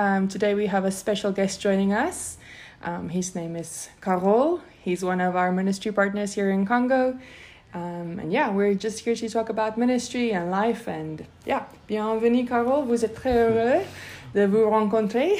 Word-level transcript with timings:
Um, 0.00 0.28
today 0.28 0.54
we 0.54 0.64
have 0.64 0.86
a 0.86 0.90
special 0.90 1.30
guest 1.30 1.60
joining 1.60 1.92
us. 1.92 2.38
Um, 2.82 3.10
his 3.10 3.34
name 3.34 3.54
is 3.54 3.90
Carol. 4.00 4.62
He's 4.80 5.04
one 5.04 5.20
of 5.20 5.36
our 5.36 5.52
ministry 5.52 5.92
partners 5.92 6.32
here 6.32 6.48
in 6.48 6.64
Congo. 6.64 7.18
Um, 7.74 8.18
and 8.18 8.32
yeah, 8.32 8.48
we're 8.48 8.72
just 8.72 9.00
here 9.00 9.14
to 9.14 9.28
talk 9.28 9.50
about 9.50 9.76
ministry 9.76 10.32
and 10.32 10.50
life. 10.50 10.88
And 10.88 11.26
yeah, 11.44 11.66
bienvenue 11.86 12.46
Carol. 12.46 12.86
Vous 12.86 13.04
êtes 13.04 13.14
très 13.14 13.34
heureux 13.36 13.84
de 14.32 14.46
vous 14.46 14.70
rencontrer. 14.70 15.36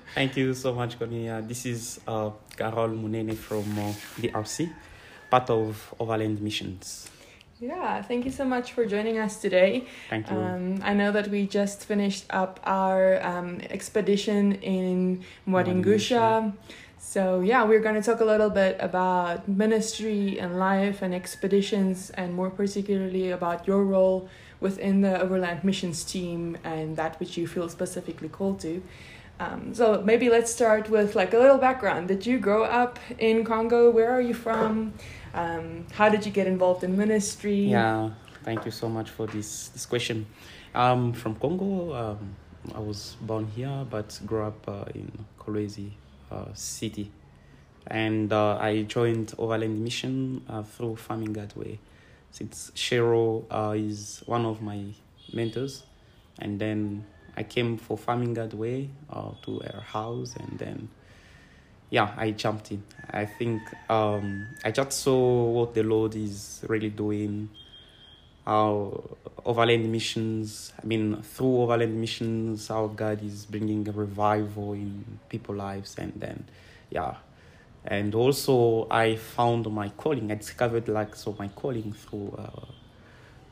Thank 0.14 0.38
you 0.38 0.54
so 0.54 0.72
much, 0.72 0.98
Cornelia. 0.98 1.42
This 1.42 1.66
is 1.66 2.00
uh, 2.08 2.30
Carol 2.56 2.88
Munene 2.88 3.36
from 3.36 3.68
uh, 3.78 3.92
DRC, 4.18 4.72
part 5.28 5.50
of 5.50 5.94
Overland 6.00 6.40
Missions. 6.40 7.10
Yeah, 7.60 8.02
thank 8.02 8.24
you 8.24 8.30
so 8.30 8.44
much 8.44 8.72
for 8.72 8.84
joining 8.84 9.18
us 9.18 9.40
today. 9.40 9.86
Thank 10.10 10.30
you. 10.30 10.36
Um, 10.36 10.80
I 10.82 10.92
know 10.92 11.12
that 11.12 11.28
we 11.28 11.46
just 11.46 11.84
finished 11.84 12.24
up 12.30 12.58
our 12.64 13.24
um, 13.24 13.60
expedition 13.70 14.52
in 14.54 15.22
Mwadingusha. 15.48 16.52
So, 16.98 17.40
yeah, 17.40 17.62
we're 17.64 17.80
going 17.80 17.94
to 17.94 18.02
talk 18.02 18.20
a 18.20 18.24
little 18.24 18.50
bit 18.50 18.76
about 18.80 19.46
ministry 19.46 20.40
and 20.40 20.58
life 20.58 21.00
and 21.02 21.14
expeditions, 21.14 22.10
and 22.10 22.34
more 22.34 22.50
particularly 22.50 23.30
about 23.30 23.66
your 23.66 23.84
role 23.84 24.28
within 24.60 25.02
the 25.02 25.20
Overland 25.20 25.62
Missions 25.62 26.02
team 26.02 26.56
and 26.64 26.96
that 26.96 27.20
which 27.20 27.36
you 27.36 27.46
feel 27.46 27.68
specifically 27.68 28.28
called 28.28 28.58
to. 28.60 28.82
Um, 29.38 29.74
so 29.74 30.00
maybe 30.02 30.30
let's 30.30 30.52
start 30.52 30.88
with 30.88 31.14
like 31.14 31.34
a 31.34 31.38
little 31.38 31.58
background. 31.58 32.08
Did 32.08 32.24
you 32.24 32.38
grow 32.38 32.64
up 32.64 32.98
in 33.18 33.44
Congo? 33.44 33.90
Where 33.90 34.10
are 34.10 34.20
you 34.20 34.34
from? 34.34 34.94
Um, 35.34 35.86
how 35.92 36.08
did 36.08 36.24
you 36.24 36.30
get 36.30 36.46
involved 36.46 36.84
in 36.84 36.96
ministry? 36.96 37.66
Yeah, 37.66 38.10
thank 38.44 38.64
you 38.64 38.70
so 38.70 38.88
much 38.88 39.10
for 39.10 39.26
this, 39.26 39.68
this 39.68 39.84
question. 39.84 40.26
I'm 40.74 41.12
from 41.12 41.34
Congo, 41.34 41.92
um, 41.92 42.36
I 42.74 42.78
was 42.78 43.16
born 43.20 43.46
here 43.48 43.84
but 43.90 44.18
grew 44.24 44.44
up 44.44 44.68
uh, 44.68 44.84
in 44.94 45.10
Kolwezi 45.38 45.90
uh, 46.30 46.46
city. 46.54 47.10
And 47.88 48.32
uh, 48.32 48.56
I 48.56 48.82
joined 48.82 49.34
Overland 49.36 49.82
Mission 49.82 50.42
uh, 50.48 50.62
through 50.62 50.96
Farming 50.96 51.32
God's 51.32 51.56
Way. 51.56 51.80
Since 52.30 52.72
Cheryl 52.74 53.44
uh, 53.50 53.74
is 53.76 54.22
one 54.26 54.46
of 54.46 54.62
my 54.62 54.84
mentors, 55.32 55.84
and 56.38 56.58
then 56.58 57.04
I 57.36 57.42
came 57.42 57.76
for 57.76 57.98
Farming 57.98 58.34
God's 58.34 58.54
Way 58.54 58.90
uh, 59.10 59.32
to 59.42 59.60
her 59.60 59.80
house, 59.80 60.34
and 60.36 60.58
then 60.58 60.88
yeah, 61.90 62.12
I 62.16 62.32
jumped 62.32 62.70
in. 62.72 62.82
I 63.10 63.26
think 63.26 63.62
um, 63.88 64.46
I 64.64 64.70
just 64.70 64.92
saw 64.92 65.50
what 65.50 65.74
the 65.74 65.82
Lord 65.82 66.16
is 66.16 66.64
really 66.68 66.90
doing. 66.90 67.50
Our 68.46 69.02
overland 69.44 69.90
missions, 69.90 70.72
I 70.82 70.86
mean, 70.86 71.22
through 71.22 71.62
overland 71.62 71.98
missions, 72.00 72.70
our 72.70 72.88
God 72.88 73.22
is 73.22 73.46
bringing 73.46 73.88
a 73.88 73.92
revival 73.92 74.72
in 74.72 75.18
people's 75.28 75.58
lives, 75.58 75.96
and 75.98 76.12
then, 76.16 76.44
yeah, 76.90 77.16
and 77.84 78.14
also 78.14 78.86
I 78.90 79.16
found 79.16 79.70
my 79.70 79.88
calling. 79.90 80.30
I 80.30 80.34
discovered 80.34 80.88
like 80.88 81.14
so 81.14 81.34
my 81.38 81.48
calling 81.48 81.92
through 81.92 82.34
uh, 82.38 82.66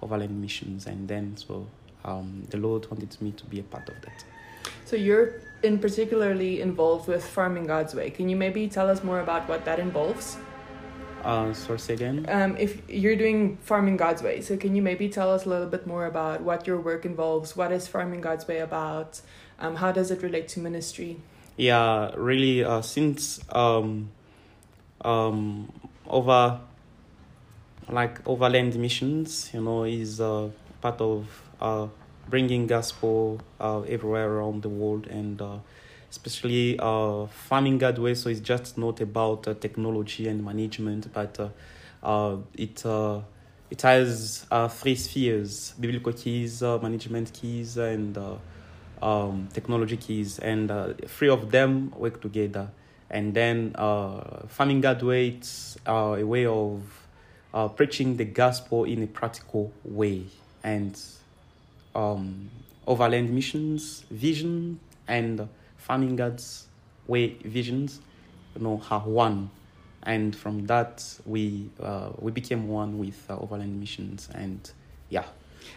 overland 0.03 0.41
missions, 0.41 0.87
and 0.87 1.09
then 1.09 1.37
so 1.37 1.66
um, 2.04 2.47
the 2.50 2.59
Lord 2.59 2.91
wanted 2.91 3.16
me 3.22 3.32
to 3.32 3.44
be 3.47 3.60
a 3.60 3.62
part 3.62 3.88
of 3.88 4.00
that. 4.03 4.25
So 4.93 4.97
you're 4.97 5.41
in 5.63 5.79
particularly 5.79 6.61
involved 6.61 7.09
with 7.09 7.25
farming 7.25 7.65
God's 7.65 7.95
way. 7.95 8.11
Can 8.11 8.29
you 8.29 8.37
maybe 8.37 8.69
tell 8.69 8.91
us 8.91 9.03
more 9.03 9.21
about 9.21 9.49
what 9.49 9.65
that 9.65 9.79
involves? 9.79 10.37
Uh, 11.25 11.55
source 11.55 11.89
again. 11.89 12.27
Um, 12.29 12.59
if 12.59 12.83
you're 12.91 13.17
doing 13.17 13.57
farming 13.63 13.97
God's 13.97 14.23
way, 14.23 14.43
so 14.43 14.55
can 14.55 14.77
you 14.77 14.83
maybe 14.83 15.09
tell 15.09 15.33
us 15.33 15.47
a 15.47 15.49
little 15.49 15.67
bit 15.67 15.87
more 15.87 16.05
about 16.05 16.43
what 16.43 16.67
your 16.67 16.79
work 16.79 17.07
involves? 17.07 17.57
What 17.57 17.73
is 17.73 17.89
farming 17.89 18.21
God's 18.21 18.47
way 18.47 18.59
about? 18.59 19.23
Um, 19.59 19.77
how 19.77 19.93
does 19.93 20.11
it 20.11 20.23
relate 20.23 20.47
to 20.49 20.61
ministry? 20.61 21.17
Yeah, 21.57 22.11
really. 22.15 22.63
Uh, 22.63 22.83
since 22.83 23.41
um, 23.49 24.11
um, 25.01 25.73
over 26.07 26.61
like 27.89 28.21
overland 28.29 28.77
missions, 28.77 29.49
you 29.55 29.63
know, 29.63 29.85
is 29.85 30.21
uh, 30.21 30.51
part 30.83 31.01
of 31.01 31.25
uh, 31.63 31.87
bringing 32.28 32.66
gospel 32.66 33.41
uh, 33.60 33.81
everywhere 33.83 34.31
around 34.31 34.62
the 34.62 34.69
world 34.69 35.06
and 35.06 35.41
uh, 35.41 35.59
especially 36.10 36.78
uh, 36.78 37.27
farming 37.27 37.78
God 37.78 37.99
way. 37.99 38.15
So 38.15 38.28
it's 38.28 38.41
just 38.41 38.77
not 38.77 39.00
about 39.00 39.49
uh, 39.49 39.55
technology 39.55 40.28
and 40.28 40.44
management, 40.44 41.12
but 41.12 41.41
uh, 41.41 41.49
uh, 42.03 42.37
it 42.55 42.84
uh, 42.84 43.21
it 43.71 43.82
has 43.82 44.47
uh, 44.50 44.69
three 44.69 44.94
spheres: 44.94 45.75
biblical 45.81 46.12
keys, 46.12 46.62
uh, 46.62 46.78
management 46.78 47.32
keys, 47.32 47.78
and 47.78 48.19
uh, 48.19 48.37
um, 49.03 49.49
technology 49.53 49.97
keys, 49.97 50.38
and 50.38 50.71
uh, 50.71 50.93
three 51.06 51.31
of 51.31 51.50
them 51.50 51.91
work 51.97 52.21
together. 52.21 52.69
And 53.09 53.34
then 53.34 53.72
uh, 53.75 54.47
farming 54.49 54.81
God 54.81 55.03
way, 55.03 55.28
it's 55.28 55.77
uh, 55.87 56.16
a 56.19 56.25
way 56.25 56.47
of 56.47 56.82
uh, 57.53 57.69
preaching 57.69 58.16
the 58.16 58.25
gospel 58.25 58.84
in 58.84 59.03
a 59.03 59.06
practical 59.06 59.72
way, 59.84 60.25
and 60.62 60.99
um, 61.95 62.51
overland 62.87 63.31
missions 63.31 64.05
vision 64.11 64.81
and 65.09 65.49
farming 65.77 66.17
God's 66.17 66.67
way 67.07 67.35
visions, 67.45 68.01
you 68.57 68.63
know, 68.63 68.81
are 68.91 69.01
one, 69.01 69.51
and 70.05 70.35
from 70.35 70.67
that 70.67 71.05
we 71.27 71.71
uh, 71.81 72.11
we 72.19 72.31
became 72.33 72.69
one 72.69 72.99
with 72.99 73.25
uh, 73.29 73.37
overland 73.39 73.79
missions, 73.79 74.29
and 74.35 74.71
yeah. 75.09 75.25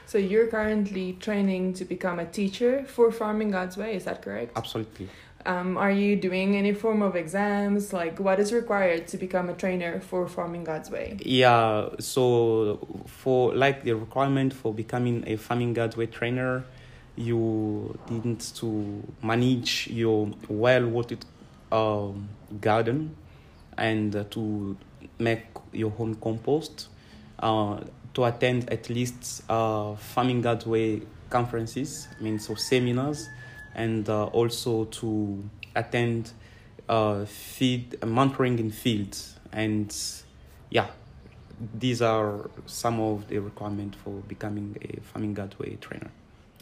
So 0.07 0.17
you're 0.17 0.47
currently 0.47 1.13
training 1.13 1.73
to 1.73 1.85
become 1.85 2.19
a 2.19 2.25
teacher 2.25 2.85
for 2.85 3.11
farming 3.11 3.51
God's 3.51 3.77
way. 3.77 3.95
Is 3.95 4.05
that 4.05 4.21
correct? 4.21 4.57
Absolutely. 4.57 5.09
Um, 5.45 5.77
are 5.77 5.91
you 5.91 6.15
doing 6.15 6.55
any 6.55 6.73
form 6.73 7.01
of 7.01 7.15
exams? 7.15 7.93
Like, 7.93 8.19
what 8.19 8.39
is 8.39 8.51
required 8.51 9.07
to 9.09 9.17
become 9.17 9.49
a 9.49 9.53
trainer 9.53 9.99
for 9.99 10.27
farming 10.27 10.63
God's 10.63 10.89
way? 10.89 11.17
Yeah. 11.21 11.89
So 11.99 13.03
for 13.05 13.53
like 13.53 13.83
the 13.83 13.93
requirement 13.93 14.53
for 14.53 14.73
becoming 14.73 15.23
a 15.27 15.35
farming 15.35 15.73
God's 15.73 15.95
way 15.95 16.07
trainer, 16.07 16.65
you 17.15 17.97
need 18.09 18.39
to 18.39 19.03
manage 19.21 19.87
your 19.87 20.31
well 20.49 20.87
watered 20.87 21.25
um, 21.71 22.29
garden 22.59 23.15
and 23.77 24.25
to 24.31 24.77
make 25.19 25.45
your 25.71 25.93
own 25.99 26.15
compost, 26.15 26.87
uh, 27.39 27.79
to 28.13 28.23
attend 28.23 28.69
at 28.69 28.89
least 28.89 29.43
uh, 29.49 29.95
farming 29.95 30.41
God's 30.41 30.65
way 30.65 31.01
conferences, 31.29 32.07
I 32.17 32.23
mean, 32.23 32.39
so 32.39 32.55
seminars, 32.55 33.27
and 33.75 34.09
uh, 34.09 34.25
also 34.25 34.85
to 34.85 35.43
attend 35.75 36.31
uh, 36.89 37.25
feed 37.25 37.91
mentoring 38.01 38.59
in 38.59 38.71
fields. 38.71 39.37
And 39.51 39.95
yeah, 40.69 40.87
these 41.73 42.01
are 42.01 42.49
some 42.65 42.99
of 42.99 43.27
the 43.27 43.39
requirements 43.39 43.97
for 44.03 44.11
becoming 44.27 44.77
a 44.81 45.01
farming 45.01 45.33
God's 45.33 45.57
way 45.59 45.77
trainer. 45.81 46.09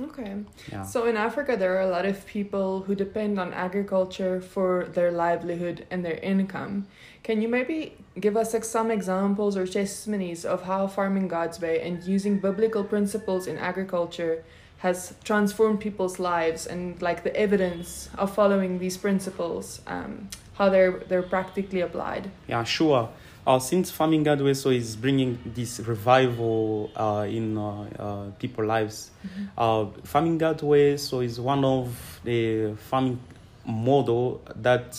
Okay. 0.02 0.38
Yeah. 0.72 0.84
So 0.84 1.06
in 1.06 1.16
Africa, 1.18 1.56
there 1.56 1.78
are 1.78 1.82
a 1.82 1.90
lot 1.90 2.06
of 2.06 2.26
people 2.26 2.82
who 2.82 2.96
depend 2.96 3.40
on 3.40 3.54
agriculture 3.54 4.42
for 4.42 4.86
their 4.86 5.12
livelihood 5.12 5.86
and 5.92 6.04
their 6.04 6.18
income. 6.18 6.88
Can 7.22 7.42
you 7.42 7.48
maybe 7.48 7.94
give 8.20 8.36
us 8.36 8.54
like, 8.54 8.64
some 8.64 8.90
examples 8.90 9.56
or 9.56 9.68
testimonies 9.68 10.46
of 10.46 10.64
how 10.64 10.88
farming 10.88 11.28
God's 11.28 11.62
way 11.62 11.82
and 11.82 12.04
using 12.04 12.40
biblical 12.40 12.84
principles 12.84 13.46
in 13.46 13.58
agriculture 13.58 14.44
has 14.84 15.14
transformed 15.24 15.80
people's 15.80 16.20
lives 16.20 16.68
and 16.68 17.02
like 17.02 17.24
the 17.24 17.34
evidence 17.36 18.10
of 18.18 18.34
following 18.36 18.80
these 18.80 18.98
principles, 18.98 19.82
um, 19.88 20.30
how 20.56 20.68
they're 20.70 21.00
they're 21.08 21.30
practically 21.36 21.82
applied? 21.82 22.30
Yeah, 22.48 22.64
sure. 22.66 23.10
Uh, 23.46 23.60
since 23.60 23.92
farming 23.92 24.24
God's 24.24 24.44
way 24.44 24.54
so 24.54 24.70
is 24.70 24.96
bringing 24.96 25.38
this 25.46 25.80
revival 25.80 26.92
uh, 26.96 27.26
in 27.28 27.58
uh, 27.58 27.88
uh, 28.00 28.32
people's 28.40 28.68
lives, 28.68 29.12
uh, 29.58 29.86
farming 30.04 30.38
God's 30.38 30.64
way 30.64 30.98
so 30.98 31.22
is 31.22 31.40
one 31.40 31.64
of 31.66 32.22
the 32.24 32.74
farming 32.90 33.20
model 33.66 34.42
that 34.56 34.98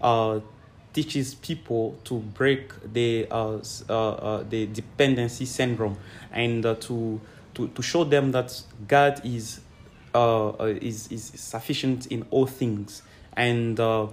uh, 0.00 0.40
teaches 0.92 1.34
people 1.34 1.96
to 2.04 2.18
break 2.18 2.72
the 2.92 3.26
uh, 3.30 3.58
uh, 3.88 4.10
uh, 4.10 4.44
the 4.48 4.66
dependency 4.66 5.44
syndrome 5.44 5.96
and 6.32 6.66
uh, 6.66 6.74
to, 6.76 7.20
to 7.54 7.68
to 7.68 7.82
show 7.82 8.04
them 8.04 8.32
that 8.32 8.62
God 8.88 9.20
is 9.24 9.60
uh, 10.14 10.50
uh, 10.50 10.74
is 10.80 11.10
is 11.10 11.24
sufficient 11.34 12.06
in 12.06 12.26
all 12.30 12.46
things 12.46 13.02
and 13.36 13.78
uh, 13.80 14.06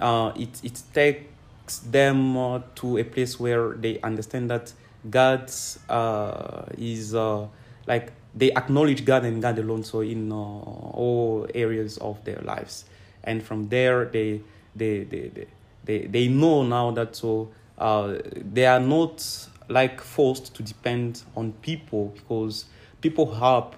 uh, 0.00 0.32
it 0.36 0.60
it 0.62 0.82
takes 0.92 1.78
them 1.78 2.36
uh, 2.36 2.60
to 2.76 2.98
a 2.98 3.04
place 3.04 3.38
where 3.40 3.72
they 3.72 4.00
understand 4.00 4.50
that 4.50 4.72
God 5.08 5.50
uh, 5.88 6.64
is 6.78 7.14
uh, 7.14 7.46
like 7.86 8.12
they 8.34 8.52
acknowledge 8.52 9.04
God 9.04 9.24
and 9.24 9.40
God 9.40 9.58
alone. 9.58 9.84
So 9.84 10.00
in 10.00 10.32
uh, 10.32 10.34
all 10.34 11.46
areas 11.54 11.98
of 11.98 12.22
their 12.24 12.40
lives, 12.42 12.84
and 13.22 13.42
from 13.42 13.68
there 13.68 14.06
they 14.06 14.40
they 14.74 15.04
they 15.04 15.28
they 15.28 15.46
they, 15.84 16.06
they 16.06 16.28
know 16.28 16.62
now 16.62 16.90
that 16.92 17.16
so 17.16 17.50
uh, 17.78 18.18
they 18.34 18.66
are 18.66 18.80
not 18.80 19.20
like 19.68 20.00
forced 20.00 20.54
to 20.56 20.62
depend 20.62 21.22
on 21.36 21.52
people 21.54 22.08
because 22.14 22.66
people 23.00 23.34
help 23.34 23.76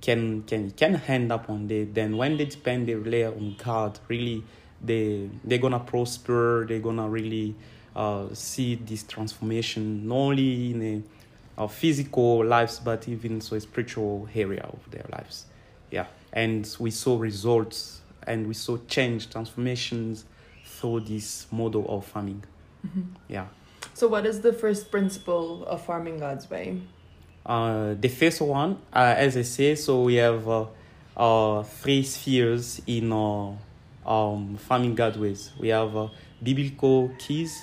can 0.00 0.42
can 0.44 0.70
can 0.72 0.96
end 1.08 1.30
up 1.30 1.48
on 1.50 1.68
they 1.68 1.84
then 1.84 2.16
when 2.16 2.36
they 2.36 2.46
depend 2.46 2.88
they 2.88 2.94
rely 2.94 3.26
on 3.26 3.56
God. 3.62 3.98
Really 4.08 4.42
they 4.82 5.28
they're 5.44 5.58
gonna 5.58 5.80
prosper. 5.80 6.66
They're 6.68 6.80
gonna 6.80 7.08
really 7.08 7.54
uh, 7.94 8.28
see 8.32 8.76
this 8.76 9.02
transformation 9.02 10.08
not 10.08 10.14
only 10.14 10.70
in 10.70 10.82
a, 11.58 11.64
a 11.64 11.68
physical 11.68 12.44
lives 12.44 12.80
but 12.80 13.08
even 13.08 13.40
so 13.40 13.56
a 13.56 13.60
spiritual 13.60 14.28
area 14.34 14.62
of 14.62 14.90
their 14.90 15.04
lives. 15.12 15.46
Yeah. 15.90 16.06
And 16.32 16.68
we 16.78 16.90
saw 16.92 17.18
results 17.18 18.00
and 18.26 18.46
we 18.46 18.54
saw 18.54 18.78
change 18.88 19.30
transformations 19.30 20.24
through 20.64 21.00
this 21.00 21.46
model 21.50 21.84
of 21.88 22.06
farming. 22.06 22.44
Yeah 23.28 23.46
So, 24.00 24.08
what 24.08 24.24
is 24.24 24.40
the 24.40 24.54
first 24.54 24.90
principle 24.90 25.62
of 25.66 25.84
farming 25.84 26.20
God's 26.20 26.48
way? 26.48 26.80
Uh, 27.44 27.92
the 28.00 28.08
first 28.08 28.40
one, 28.40 28.78
uh, 28.94 29.14
as 29.14 29.36
I 29.36 29.42
say, 29.42 29.74
so 29.74 30.04
we 30.04 30.14
have 30.14 30.48
uh, 30.48 30.64
uh, 31.14 31.62
three 31.64 32.02
spheres 32.04 32.80
in 32.86 33.12
uh, 33.12 33.52
um, 34.06 34.56
farming 34.56 34.94
God's 34.94 35.18
ways. 35.18 35.52
We 35.60 35.68
have 35.68 35.94
uh, 35.94 36.08
biblical 36.42 37.10
keys, 37.18 37.62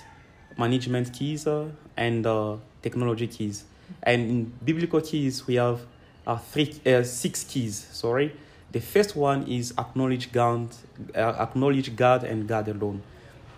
management 0.60 1.12
keys, 1.12 1.48
uh, 1.48 1.70
and 1.98 2.24
uh, 2.28 2.58
technology 2.84 3.26
keys. 3.26 3.64
And 4.04 4.30
in 4.30 4.54
biblical 4.64 5.02
keys, 5.02 5.48
we 5.48 5.56
have 5.56 5.88
uh, 6.28 6.38
three, 6.38 6.80
uh, 6.86 7.02
six 7.02 7.46
keys. 7.46 7.88
Sorry, 7.94 8.32
the 8.72 8.80
first 8.80 9.16
one 9.16 9.48
is 9.48 9.74
acknowledge 9.76 10.32
God, 10.32 10.70
uh, 11.16 11.34
acknowledge 11.40 11.96
God 11.96 12.24
and 12.26 12.48
God 12.48 12.68
alone. 12.68 13.02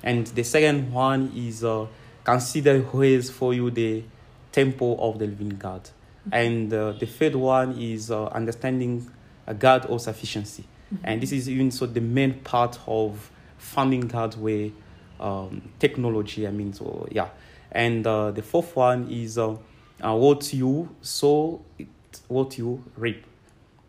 And 0.01 0.27
the 0.27 0.43
second 0.43 0.93
one 0.93 1.33
is 1.35 1.61
uh, 1.65 1.87
consider 2.23 2.79
who 2.79 3.01
is 3.01 3.29
for 3.29 3.53
you 3.53 3.71
the 3.71 4.03
temple 4.51 4.97
of 4.99 5.19
the 5.19 5.27
living 5.27 5.49
God. 5.49 5.89
And 6.31 6.73
uh, 6.73 6.93
the 6.93 7.05
third 7.05 7.35
one 7.35 7.79
is 7.79 8.11
uh, 8.11 8.25
understanding 8.25 9.09
uh, 9.47 9.53
God 9.53 9.85
or 9.89 9.99
sufficiency. 9.99 10.65
And 11.03 11.21
this 11.21 11.31
is 11.31 11.47
even 11.49 11.71
so 11.71 11.85
the 11.85 12.01
main 12.01 12.39
part 12.39 12.79
of 12.87 13.31
farming 13.57 14.07
God's 14.07 14.37
way 14.37 14.73
um, 15.19 15.69
technology. 15.79 16.47
I 16.47 16.51
mean, 16.51 16.73
so 16.73 17.07
yeah. 17.11 17.29
And 17.71 18.05
uh, 18.07 18.31
the 18.31 18.41
fourth 18.41 18.75
one 18.75 19.09
is 19.11 19.37
uh, 19.37 19.55
uh, 20.03 20.15
what 20.15 20.51
you 20.53 20.95
sow, 21.01 21.61
it, 21.77 21.87
what 22.27 22.57
you 22.57 22.83
reap, 22.95 23.23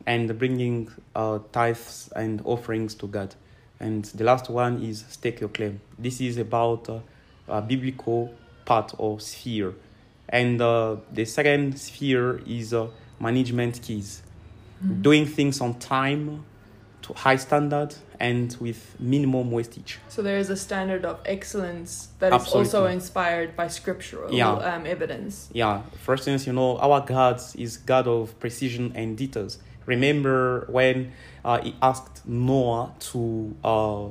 and 0.07 0.39
bringing 0.39 0.91
uh, 1.15 1.39
tithes 1.53 2.11
and 2.15 2.43
offerings 2.45 2.95
to 2.97 3.07
God. 3.07 3.35
And 3.79 4.05
the 4.05 4.25
last 4.25 4.51
one 4.51 4.83
is 4.83 5.05
stake 5.09 5.41
your 5.41 5.49
claim. 5.49 5.81
This 5.99 6.21
is 6.21 6.37
about 6.37 7.03
uh, 7.51 7.61
biblical 7.61 8.33
part 8.65 8.93
or 8.99 9.21
sphere. 9.21 9.75
And 10.29 10.61
uh, 10.63 10.97
the 11.13 11.25
second 11.25 11.79
sphere 11.79 12.41
is 12.47 12.73
uh, 12.73 12.89
management 13.19 13.83
keys. 13.83 14.23
Doing 15.03 15.27
things 15.27 15.61
on 15.61 15.79
time, 15.79 16.43
to 17.03 17.13
high 17.13 17.37
standard, 17.37 17.95
and 18.19 18.57
with 18.61 18.97
minimum 18.99 19.51
wastage. 19.51 19.99
So 20.09 20.23
there 20.23 20.39
is 20.39 20.49
a 20.49 20.57
standard 20.57 21.05
of 21.05 21.21
excellence 21.27 22.09
that 22.19 22.33
is 22.33 22.49
also 22.49 22.87
inspired 22.87 23.57
by 23.57 23.69
scriptural 23.69 24.33
Yeah. 24.33 24.53
um, 24.53 24.87
evidence. 24.87 25.51
Yeah, 25.53 25.83
for 26.03 26.15
instance, 26.15 26.47
you 26.47 26.55
know, 26.55 26.79
our 26.79 27.01
God 27.03 27.43
is 27.57 27.77
God 27.77 28.07
of 28.09 28.39
precision 28.41 28.93
and 28.95 29.19
details. 29.19 29.59
Remember 29.85 30.67
when 30.71 31.13
uh, 31.45 31.61
he 31.61 31.75
asked 31.83 32.27
Noah 32.27 32.95
to 33.11 33.55
uh, 33.65 34.07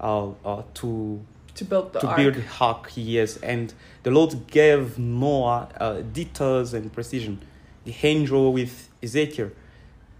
uh, 0.00 0.30
uh, 0.44 0.62
to 0.74 1.20
To 1.56 1.64
build 1.64 1.92
the 1.92 2.00
to 2.00 2.06
ark. 2.08 2.16
build 2.16 2.34
the 2.34 2.44
ark, 2.60 2.90
yes, 2.94 3.36
and 3.38 3.72
the 4.02 4.10
Lord 4.10 4.46
gave 4.46 4.98
Noah 4.98 5.68
uh, 5.80 6.00
details 6.02 6.74
and 6.74 6.92
precision. 6.92 7.40
The 7.84 7.94
angel 8.02 8.52
with 8.52 8.88
Ezekiel, 9.02 9.50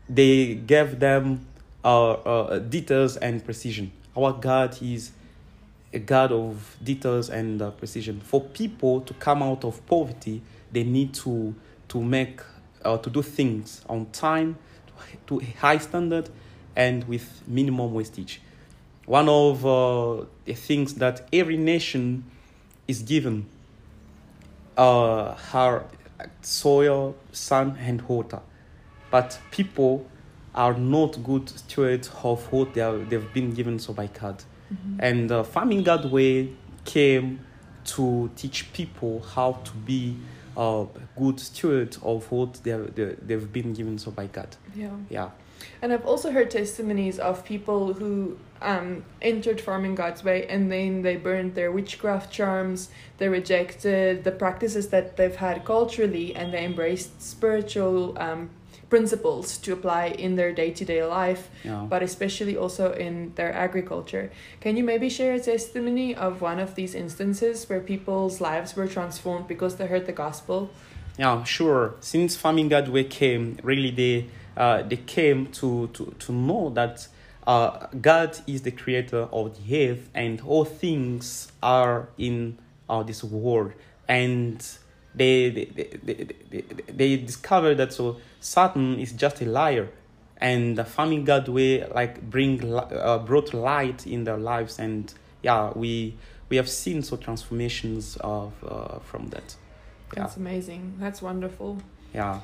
they 0.09 0.55
gave 0.55 0.99
them 0.99 1.47
uh, 1.85 2.13
uh, 2.13 2.59
details 2.59 3.17
and 3.17 3.45
precision. 3.45 3.93
Our 4.17 4.33
God 4.33 4.81
is 4.81 5.13
a 5.93 5.99
God 5.99 6.33
of 6.33 6.77
details 6.83 7.29
and 7.31 7.61
uh, 7.61 7.71
precision. 7.71 8.21
For 8.21 8.41
people 8.41 9.01
to 9.03 9.15
come 9.15 9.43
out 9.43 9.65
of 9.65 9.85
poverty, 9.87 10.43
they 10.73 10.85
need 10.85 11.15
to 11.15 11.55
to 11.89 12.03
make 12.03 12.41
uh, 12.85 12.99
to 12.99 13.11
do 13.11 13.23
things 13.23 13.83
on 13.89 14.07
time, 14.07 14.57
to 15.27 15.41
a 15.41 15.45
high 15.59 15.79
standard, 15.79 16.29
and 16.75 17.05
with 17.05 17.43
minimum 17.47 17.93
wastage. 17.93 18.41
One 19.07 19.29
of 19.29 19.65
uh, 19.65 20.25
the 20.45 20.55
things 20.55 20.95
that 20.95 21.27
every 21.33 21.57
nation 21.57 22.25
is 22.87 23.03
given 23.03 23.47
uh, 24.77 25.37
are 25.55 25.85
soil, 26.43 27.17
sun, 27.33 27.79
and 27.81 28.03
water. 28.03 28.41
But 29.11 29.39
people 29.51 30.07
are 30.55 30.75
not 30.75 31.23
good 31.23 31.49
stewards 31.49 32.11
of 32.23 32.51
what 32.53 32.75
they 32.75 32.81
are, 32.81 32.99
they've 32.99 33.33
been 33.33 33.53
given 33.53 33.79
so 33.79 33.93
by 33.93 34.07
God. 34.07 34.43
And 34.99 35.31
uh, 35.31 35.45
farming 35.45 35.85
God's 35.85 36.07
way 36.07 36.51
came 36.85 37.41
to 37.85 38.31
teach 38.37 38.73
people 38.73 39.23
how 39.23 39.53
to 39.53 39.73
be 39.73 40.17
uh, 40.57 40.87
good 41.17 41.39
stewards 41.39 41.99
of 42.03 42.31
what 42.33 42.55
they 42.65 42.73
are, 42.73 42.85
they, 42.85 43.15
they've 43.23 43.53
been 43.53 43.75
given 43.75 43.99
so 43.99 44.11
by 44.11 44.27
God. 44.27 44.57
Yeah. 44.75 44.91
Yeah. 45.09 45.31
And 45.83 45.93
I've 45.93 46.05
also 46.05 46.33
heard 46.33 46.51
testimonies 46.51 47.19
of 47.19 47.45
people 47.45 47.93
who 47.93 48.39
um, 48.63 49.05
entered 49.23 49.61
farming 49.61 49.95
God's 49.95 50.23
way 50.25 50.47
and 50.47 50.71
then 50.71 51.03
they 51.03 51.17
burned 51.17 51.55
their 51.55 51.71
witchcraft 51.73 52.33
charms, 52.33 52.89
they 53.19 53.29
rejected 53.29 54.25
the 54.25 54.33
practices 54.33 54.89
that 54.89 55.17
they've 55.17 55.37
had 55.37 55.65
culturally, 55.65 56.35
and 56.35 56.53
they 56.53 56.65
embraced 56.65 57.23
spiritual 57.23 58.17
um, 58.19 58.51
principles 58.89 59.59
to 59.59 59.73
apply 59.73 60.07
in 60.07 60.37
their 60.37 60.53
day 60.53 60.71
to 60.71 60.85
day 60.85 61.03
life, 61.05 61.49
Yeah. 61.65 61.87
but 61.89 62.03
especially 62.03 62.57
also 62.57 62.93
in 62.93 63.33
their 63.35 63.53
agriculture. 63.53 64.31
Can 64.61 64.77
you 64.77 64.85
maybe 64.85 65.09
share 65.09 65.35
a 65.35 65.41
testimony 65.41 66.15
of 66.15 66.41
one 66.41 66.59
of 66.61 66.75
these 66.75 66.95
instances 66.95 67.69
where 67.69 67.81
people's 67.81 68.41
lives 68.41 68.77
were 68.77 68.87
transformed 68.87 69.49
because 69.49 69.77
they 69.77 69.87
heard 69.87 70.07
the 70.07 70.13
gospel? 70.13 70.71
Yeah, 71.19 71.43
sure. 71.45 71.95
Since 72.01 72.37
farming 72.37 72.69
God's 72.69 72.91
way 72.91 73.05
came, 73.05 73.59
really 73.63 73.91
they 73.91 74.27
uh, 74.57 74.83
they 74.83 74.97
came 74.97 75.47
to, 75.53 75.89
to, 75.93 76.15
to 76.19 76.33
know 76.33 76.71
that 76.71 77.09
uh, 77.47 77.87
God 78.01 78.39
is 78.47 78.63
the 78.63 78.71
creator 78.71 79.29
of 79.33 79.57
the 79.67 79.91
earth 79.91 80.09
and 80.15 80.41
all 80.41 80.65
things 80.65 81.53
are 81.63 82.09
in 82.19 82.59
uh, 82.89 83.03
this 83.03 83.23
world. 83.23 83.73
And 84.09 84.67
they 85.15 85.51
they, 85.51 85.65
they, 85.65 86.27
they, 86.51 86.63
they, 86.89 87.17
discovered 87.17 87.77
that 87.77 87.93
so 87.93 88.19
Satan 88.41 88.99
is 88.99 89.13
just 89.13 89.41
a 89.41 89.47
liar. 89.47 89.89
And 90.39 90.77
the 90.77 90.85
family 90.85 91.23
God 91.23 91.49
way 91.49 91.87
like 91.87 92.21
bring 92.29 92.75
uh, 92.75 93.19
brought 93.25 93.55
light 93.55 94.07
in 94.07 94.25
their 94.25 94.37
lives 94.37 94.79
and 94.79 95.13
yeah 95.43 95.73
we 95.75 96.15
we 96.51 96.57
have 96.57 96.69
seen 96.69 97.03
so 97.03 97.17
transformations 97.17 98.17
of 98.21 98.53
uh, 98.69 98.99
from 98.99 99.29
that 99.29 99.57
yeah 100.15 100.23
That's 100.23 100.37
amazing. 100.37 100.97
That's 100.99 101.23
wonderful. 101.23 101.79
yeah 102.13 102.41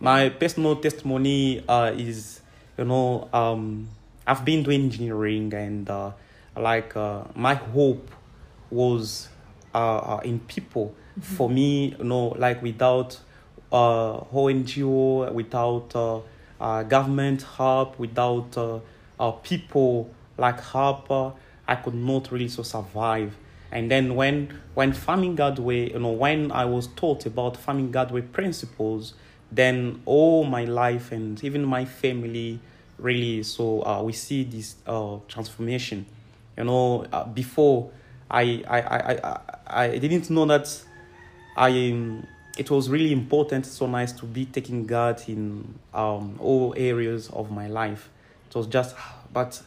My 0.00 0.28
personal 0.28 0.76
testimony 0.76 1.62
uh, 1.68 1.92
is, 1.96 2.40
you 2.76 2.84
know, 2.84 3.28
um, 3.32 3.88
I've 4.26 4.44
been 4.44 4.62
doing 4.62 4.82
engineering 4.84 5.52
and 5.54 5.88
uh, 5.88 6.12
like 6.56 6.96
uh, 6.96 7.24
my 7.34 7.54
hope 7.54 8.10
was 8.70 9.28
uh, 9.74 9.98
uh, 9.98 10.20
in 10.24 10.40
people. 10.40 10.94
For 11.20 11.48
me, 11.48 11.94
you 11.96 12.04
know, 12.04 12.28
like 12.38 12.60
without 12.60 13.20
uh, 13.70 14.20
NGO, 14.20 15.32
without 15.32 15.94
uh, 15.94 16.20
uh, 16.60 16.82
government 16.82 17.42
help, 17.42 17.98
without 17.98 18.56
uh, 18.56 18.80
uh, 19.20 19.30
people 19.32 20.10
like 20.38 20.60
help, 20.60 21.10
uh, 21.10 21.30
I 21.68 21.76
could 21.76 21.94
not 21.94 22.32
really 22.32 22.48
so 22.48 22.62
survive. 22.62 23.36
And 23.70 23.90
then 23.90 24.14
when 24.14 24.60
when 24.74 24.92
farming 24.92 25.36
Godway, 25.36 25.92
you 25.92 25.98
know, 25.98 26.12
when 26.12 26.50
I 26.52 26.64
was 26.64 26.86
taught 26.88 27.26
about 27.26 27.56
farming 27.56 27.92
Godway 27.92 28.30
principles, 28.32 29.14
then 29.50 30.02
all 30.04 30.44
my 30.44 30.64
life 30.64 31.12
and 31.12 31.42
even 31.44 31.64
my 31.64 31.84
family 31.84 32.60
really 32.98 33.42
so 33.42 33.84
uh, 33.84 34.02
we 34.02 34.12
see 34.12 34.44
this 34.44 34.76
uh, 34.86 35.18
transformation. 35.28 36.06
You 36.56 36.64
know, 36.64 37.06
uh, 37.12 37.24
before 37.24 37.90
I 38.30 38.62
I, 38.68 38.80
I 38.80 39.40
I 39.66 39.84
I 39.84 39.98
didn't 39.98 40.30
know 40.30 40.46
that 40.46 40.68
I 41.56 41.68
um, 41.68 42.26
it 42.56 42.70
was 42.70 42.88
really 42.88 43.12
important, 43.12 43.66
so 43.66 43.86
nice 43.86 44.12
to 44.12 44.26
be 44.26 44.46
taking 44.46 44.86
God 44.86 45.20
in 45.28 45.78
um, 45.92 46.36
all 46.38 46.74
areas 46.76 47.28
of 47.30 47.50
my 47.50 47.66
life. 47.66 48.10
It 48.48 48.54
was 48.54 48.66
just, 48.66 48.94
but 49.32 49.60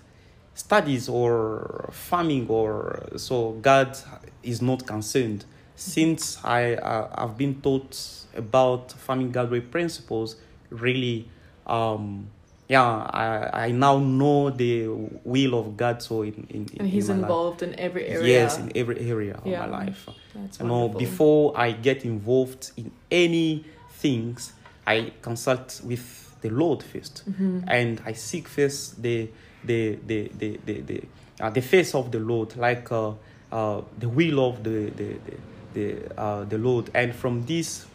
studies 0.54 1.08
or 1.10 1.90
farming 1.92 2.48
or 2.48 3.10
so 3.18 3.52
God 3.62 3.98
is 4.42 4.62
not 4.62 4.86
concerned. 4.88 5.46
Since 5.76 6.44
I 6.44 6.76
uh, 6.76 7.10
I've 7.14 7.38
been 7.38 7.62
taught 7.62 8.26
about 8.36 8.92
farming 8.94 9.32
God 9.32 9.52
way 9.52 9.60
principles, 9.60 10.38
really, 10.70 11.30
um, 11.68 12.30
yeah, 12.68 12.84
I, 12.84 13.68
I 13.68 13.72
now 13.72 13.98
know 14.00 14.50
the 14.50 14.88
will 15.24 15.54
of 15.60 15.78
God. 15.78 16.02
So 16.02 16.24
in 16.24 16.46
in, 16.50 16.68
in 16.74 16.80
And 16.82 16.90
he's 16.90 17.10
in 17.10 17.18
my 17.18 17.22
life. 17.22 17.30
involved 17.30 17.62
in 17.64 17.80
every 17.80 18.06
area. 18.08 18.28
Yes, 18.28 18.58
in 18.60 18.72
every 18.76 19.00
area 19.10 19.36
of 19.36 19.46
Yeah. 19.48 19.66
my 19.66 19.84
life 19.84 20.10
That's 20.36 20.60
you 20.60 20.68
know 20.68 20.90
before 20.90 21.54
i 21.56 21.72
get 21.72 22.04
involved 22.06 22.72
in 22.78 22.92
any 23.10 23.64
things 24.02 24.54
i 24.86 25.12
consult 25.22 25.82
with 25.84 26.06
the 26.42 26.50
lord 26.50 26.80
1st 26.94 27.24
Mm-hmm. 27.24 27.60
and 27.68 28.02
i 28.06 28.14
seek 28.14 28.48
first 28.48 29.02
the 29.02 29.30
the 29.66 29.98
the 30.06 30.20
the 30.38 30.60
the, 30.66 30.82
the, 30.82 31.02
uh, 31.42 31.50
the 31.50 31.62
face 31.62 31.96
of 31.96 32.12
the 32.12 32.20
lord 32.20 32.56
like 32.58 32.92
uh, 32.92 33.12
uh, 33.52 33.82
the 34.00 34.08
will 34.10 34.40
of 34.50 34.64
the 34.64 34.92
the 35.00 35.10
the, 35.26 35.36
the, 35.74 35.88
uh, 36.22 36.44
the 36.46 36.58
lord 36.58 36.90
and 36.94 37.16
from 37.16 37.44
this 37.46 37.86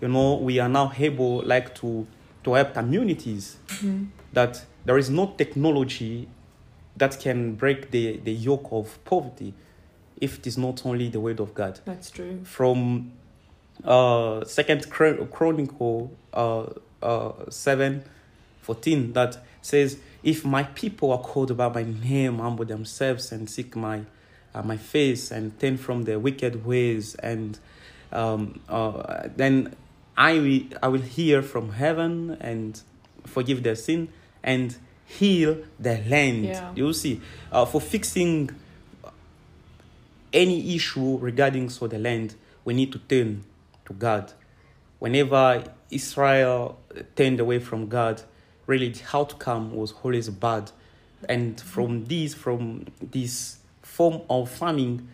you 0.00 0.08
know 0.08 0.36
we 0.36 0.58
are 0.60 0.68
now 0.68 0.90
able 0.98 1.42
like 1.44 1.74
to 1.74 2.06
to 2.44 2.54
help 2.54 2.74
communities 2.74 3.56
Mm-hmm. 3.68 4.04
that 4.32 4.64
there 4.84 4.98
is 4.98 5.08
no 5.10 5.26
technology 5.36 6.28
that 6.96 7.18
can 7.20 7.54
break 7.54 7.90
the, 7.92 8.18
the 8.18 8.32
yoke 8.32 8.68
of 8.72 9.02
poverty 9.04 9.54
if 10.20 10.38
it 10.38 10.46
is 10.46 10.58
not 10.58 10.84
only 10.84 11.08
the 11.08 11.20
word 11.20 11.40
of 11.40 11.54
God. 11.54 11.80
That's 11.84 12.10
true. 12.10 12.40
From 12.44 13.12
uh, 13.84 14.44
Second 14.44 14.90
Chron- 14.90 15.26
Chronicle 15.28 16.10
uh, 16.34 16.66
uh, 17.02 17.32
seven 17.50 18.04
fourteen 18.60 19.12
that 19.14 19.38
says, 19.62 19.96
"If 20.22 20.44
my 20.44 20.64
people 20.64 21.12
are 21.12 21.18
called 21.22 21.56
by 21.56 21.68
my 21.70 21.84
name, 21.84 22.38
humble 22.38 22.66
themselves 22.66 23.32
and 23.32 23.48
seek 23.48 23.74
my 23.76 24.02
uh, 24.54 24.62
my 24.62 24.76
face 24.76 25.30
and 25.30 25.58
turn 25.58 25.76
from 25.78 26.02
their 26.02 26.18
wicked 26.18 26.66
ways, 26.66 27.14
and 27.16 27.58
um, 28.12 28.60
uh, 28.68 29.28
then 29.36 29.74
I 30.20 30.38
will 30.38 30.62
I 30.82 30.88
will 30.88 31.06
hear 31.18 31.40
from 31.40 31.72
heaven 31.72 32.36
and 32.40 32.80
forgive 33.24 33.62
their 33.62 33.74
sin 33.74 34.08
and 34.42 34.76
heal 35.06 35.56
their 35.78 36.04
land." 36.06 36.44
Yeah. 36.44 36.72
You 36.74 36.92
see, 36.92 37.20
uh, 37.50 37.64
for 37.64 37.80
fixing 37.80 38.50
any 40.32 40.76
issue 40.76 41.16
regarding 41.18 41.70
so 41.70 41.86
the 41.86 41.98
land, 41.98 42.34
we 42.64 42.74
need 42.74 42.92
to 42.92 42.98
turn 42.98 43.44
to 43.86 43.94
God. 43.94 44.32
Whenever 44.98 45.64
Israel 45.90 46.78
turned 47.16 47.40
away 47.40 47.58
from 47.58 47.88
God, 47.88 48.22
really 48.66 48.90
the 48.90 49.02
outcome 49.14 49.74
was 49.74 49.94
always 50.02 50.28
bad. 50.28 50.70
And 51.28 51.60
from 51.60 52.04
this, 52.06 52.34
from 52.34 52.86
this 53.00 53.58
form 53.82 54.22
of 54.28 54.50
farming, 54.50 55.08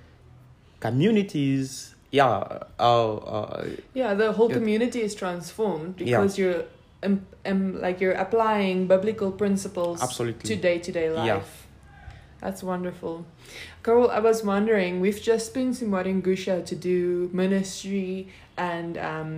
communities, 0.80 1.95
yeah, 2.20 2.34
uh, 2.78 3.14
uh, 3.36 3.64
Yeah, 4.00 4.10
the 4.22 4.28
whole 4.36 4.50
community 4.58 5.00
is 5.08 5.12
transformed 5.22 5.94
Yeah. 6.00 6.06
because 6.06 6.34
you're 6.40 6.62
um, 7.06 7.14
um, 7.50 7.62
like 7.86 7.96
you're 8.02 8.18
applying 8.26 8.86
biblical 8.94 9.30
principles 9.42 10.02
absolutely. 10.02 10.46
to 10.50 10.54
day 10.68 10.78
to 10.86 10.90
day 10.98 11.08
life. 11.10 11.26
Yeah. 11.26 11.42
That's 12.42 12.62
wonderful. 12.72 13.14
Carol, 13.82 14.10
I 14.10 14.20
was 14.30 14.38
wondering, 14.44 14.92
we've 15.00 15.22
just 15.32 15.54
been 15.54 15.70
to 15.78 15.84
Mwadingusha 15.84 16.64
to 16.70 16.74
do 16.90 17.30
ministry 17.32 18.28
and 18.56 18.92
um, 18.98 19.30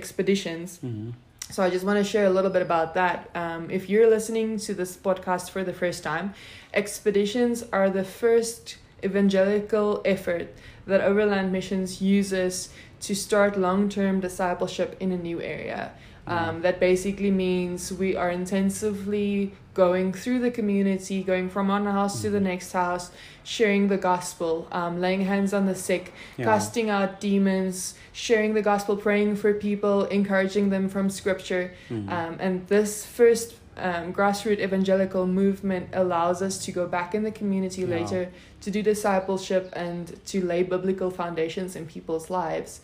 expeditions. 0.00 0.68
Mhm. 0.84 1.12
So 1.54 1.62
I 1.66 1.68
just 1.70 1.84
want 1.88 1.98
to 2.02 2.04
share 2.12 2.26
a 2.26 2.30
little 2.36 2.50
bit 2.56 2.62
about 2.62 2.94
that. 3.00 3.18
Um, 3.34 3.62
if 3.70 3.82
you're 3.90 4.08
listening 4.16 4.58
to 4.66 4.74
this 4.80 4.96
podcast 4.96 5.50
for 5.54 5.62
the 5.70 5.72
first 5.82 6.00
time, 6.02 6.26
expeditions 6.72 7.64
are 7.72 7.88
the 8.00 8.04
first 8.04 8.76
evangelical 9.04 10.00
effort 10.04 10.48
that 10.86 11.00
Overland 11.00 11.52
Missions 11.52 12.00
uses 12.00 12.70
to 13.00 13.14
start 13.14 13.58
long 13.58 13.88
term 13.88 14.20
discipleship 14.20 14.96
in 15.00 15.12
a 15.12 15.16
new 15.16 15.40
area. 15.40 15.92
Um, 16.26 16.62
that 16.62 16.80
basically 16.80 17.30
means 17.30 17.92
we 17.92 18.16
are 18.16 18.30
intensively 18.30 19.52
going 19.74 20.12
through 20.14 20.38
the 20.38 20.50
community, 20.50 21.22
going 21.22 21.50
from 21.50 21.68
one 21.68 21.84
house 21.84 22.22
to 22.22 22.30
the 22.30 22.40
next 22.40 22.72
house, 22.72 23.10
sharing 23.42 23.88
the 23.88 23.98
gospel, 23.98 24.66
um, 24.72 25.00
laying 25.02 25.22
hands 25.26 25.52
on 25.52 25.66
the 25.66 25.74
sick, 25.74 26.14
Yeah. 26.38 26.46
casting 26.46 26.88
out 26.88 27.20
demons, 27.20 27.94
sharing 28.12 28.54
the 28.54 28.62
gospel, 28.62 28.96
praying 28.96 29.36
for 29.36 29.52
people, 29.52 30.04
encouraging 30.04 30.70
them 30.70 30.88
from 30.88 31.10
scripture. 31.10 31.72
Mhm. 31.90 32.08
Um, 32.10 32.36
and 32.38 32.66
this 32.68 33.04
first 33.04 33.54
um, 33.76 34.12
grassroots 34.12 34.60
evangelical 34.60 35.26
movement 35.26 35.88
allows 35.92 36.42
us 36.42 36.58
to 36.64 36.72
go 36.72 36.86
back 36.86 37.14
in 37.14 37.22
the 37.22 37.30
community 37.32 37.82
Yeah. 37.82 37.96
later 37.96 38.28
to 38.62 38.70
do 38.70 38.82
discipleship 38.82 39.70
and 39.74 40.18
to 40.26 40.44
lay 40.44 40.62
biblical 40.62 41.10
foundations 41.10 41.74
in 41.76 41.86
people's 41.86 42.30
lives. 42.30 42.80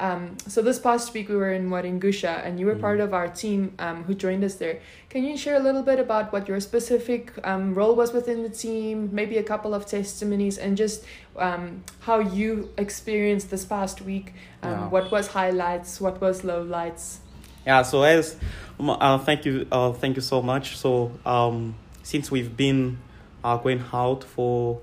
Um, 0.00 0.36
so 0.48 0.60
this 0.60 0.80
past 0.80 1.14
week 1.14 1.28
we 1.28 1.36
were 1.36 1.52
in 1.52 1.70
Mwadingusha 1.70 2.44
and 2.44 2.58
you 2.58 2.66
were 2.66 2.74
Mhm. 2.74 2.80
part 2.80 2.98
of 3.00 3.14
our 3.14 3.28
team 3.28 3.74
um, 3.78 4.02
who 4.04 4.12
joined 4.14 4.42
us 4.42 4.56
there. 4.56 4.80
Can 5.08 5.22
you 5.22 5.36
share 5.36 5.54
a 5.54 5.60
little 5.60 5.82
bit 5.82 6.00
about 6.00 6.32
what 6.32 6.48
your 6.48 6.58
specific 6.58 7.32
um, 7.44 7.74
role 7.74 7.94
was 7.94 8.12
within 8.12 8.42
the 8.42 8.48
team, 8.48 9.10
maybe 9.12 9.38
a 9.38 9.42
couple 9.44 9.72
of 9.72 9.86
testimonies, 9.86 10.58
and 10.58 10.76
just 10.76 11.04
um, 11.38 11.84
how 12.00 12.18
you 12.18 12.70
experienced 12.76 13.50
this 13.52 13.64
past 13.64 14.02
week? 14.02 14.34
Um, 14.64 14.70
Yeah. 14.72 14.88
What 14.88 15.12
was 15.12 15.28
highlights? 15.28 16.00
What 16.00 16.20
was 16.20 16.42
lowlights? 16.42 17.18
Yeah, 17.66 17.82
so 17.82 18.02
as 18.02 18.36
um, 18.78 18.90
uh, 18.90 19.18
thank 19.18 19.46
you, 19.46 19.66
uh, 19.72 19.92
thank 19.92 20.16
you 20.16 20.22
so 20.22 20.42
much. 20.42 20.76
So 20.76 21.12
um, 21.24 21.76
since 22.02 22.30
we've 22.30 22.54
been 22.54 22.98
uh, 23.42 23.56
going 23.56 23.82
out 23.92 24.22
for 24.22 24.80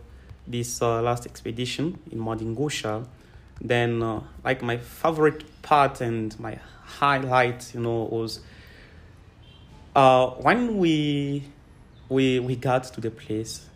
this 0.47 0.81
uh, 0.81 1.01
last 1.01 1.27
expedition 1.27 2.00
in 2.11 2.19
Mwadingusha, 2.19 3.05
then 3.61 4.01
uh, 4.01 4.21
like 4.43 4.63
my 4.63 4.77
favorite 4.77 5.61
part 5.61 6.01
and 6.01 6.38
my 6.39 6.57
highlight, 6.83 7.71
you 7.75 7.81
know, 7.81 8.03
was 8.11 8.39
uh, 9.95 10.27
when 10.27 10.77
we 10.77 11.43
we 12.09 12.39
we 12.39 12.55
got 12.55 12.85
to 12.85 13.01
the 13.01 13.11
place 13.11 13.67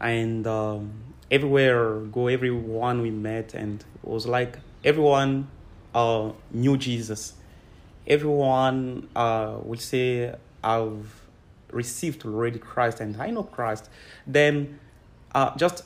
and 0.00 0.46
um, 0.46 0.92
everywhere 1.30 2.00
go 2.00 2.28
everyone 2.28 3.02
we 3.02 3.10
met 3.10 3.54
and 3.54 3.80
it 3.80 4.08
was 4.08 4.26
like 4.26 4.58
everyone 4.84 5.48
uh, 5.94 6.30
knew 6.52 6.76
Jesus 6.76 7.34
everyone 8.06 9.08
uh, 9.16 9.56
will 9.62 9.78
say 9.78 10.34
I've 10.62 11.24
received 11.70 12.24
already 12.24 12.58
Christ 12.58 13.00
and 13.00 13.20
I 13.20 13.30
know 13.30 13.42
Christ, 13.42 13.88
then 14.26 14.78
uh, 15.34 15.56
just 15.56 15.84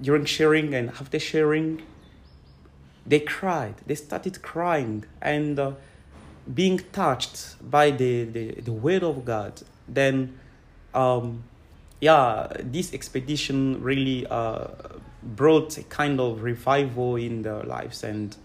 during 0.00 0.24
sharing 0.24 0.74
and 0.74 0.90
after 0.90 1.18
sharing, 1.18 1.82
they 3.06 3.20
cried. 3.20 3.76
They 3.86 3.94
started 3.94 4.42
crying 4.42 5.04
and 5.22 5.58
uh, 5.58 5.72
being 6.52 6.80
touched 6.92 7.56
by 7.70 7.90
the, 7.90 8.24
the, 8.24 8.60
the 8.60 8.72
word 8.72 9.02
of 9.02 9.24
God. 9.24 9.62
Then, 9.88 10.38
um, 10.94 11.44
yeah, 12.00 12.48
this 12.60 12.92
expedition 12.92 13.82
really 13.82 14.26
uh, 14.26 14.68
brought 15.22 15.78
a 15.78 15.82
kind 15.84 16.20
of 16.20 16.42
revival 16.42 17.16
in 17.16 17.42
their 17.42 17.62
lives. 17.62 18.04
And 18.04 18.36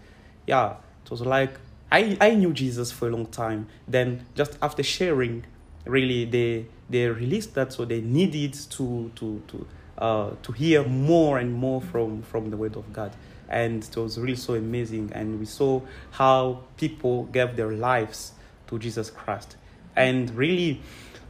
yeah, 0.46 0.76
it 1.04 1.10
was 1.10 1.20
like 1.20 1.58
I, 1.92 2.16
I 2.22 2.30
knew 2.34 2.54
Jesus 2.54 2.90
for 2.90 3.06
a 3.06 3.10
long 3.10 3.26
time. 3.26 3.68
Then 3.86 4.24
just 4.34 4.56
after 4.62 4.82
sharing, 4.82 5.44
really 5.84 6.24
they 6.24 6.66
they 6.88 7.06
released 7.08 7.54
that, 7.54 7.72
so 7.72 7.84
they 7.84 8.00
needed 8.00 8.54
to 8.54 9.10
to 9.14 9.42
to 9.48 9.66
uh, 9.98 10.30
to 10.42 10.52
hear 10.52 10.84
more 10.84 11.38
and 11.38 11.52
more 11.52 11.82
from 11.82 12.22
from 12.22 12.48
the 12.50 12.56
Word 12.56 12.76
of 12.76 12.90
God, 12.94 13.14
and 13.50 13.84
it 13.84 13.94
was 13.94 14.18
really 14.18 14.36
so 14.36 14.54
amazing. 14.54 15.12
And 15.14 15.38
we 15.38 15.44
saw 15.44 15.82
how 16.12 16.62
people 16.78 17.24
gave 17.24 17.56
their 17.56 17.72
lives 17.72 18.32
to 18.68 18.78
Jesus 18.78 19.10
Christ. 19.10 19.56
And 19.94 20.30
really, 20.34 20.80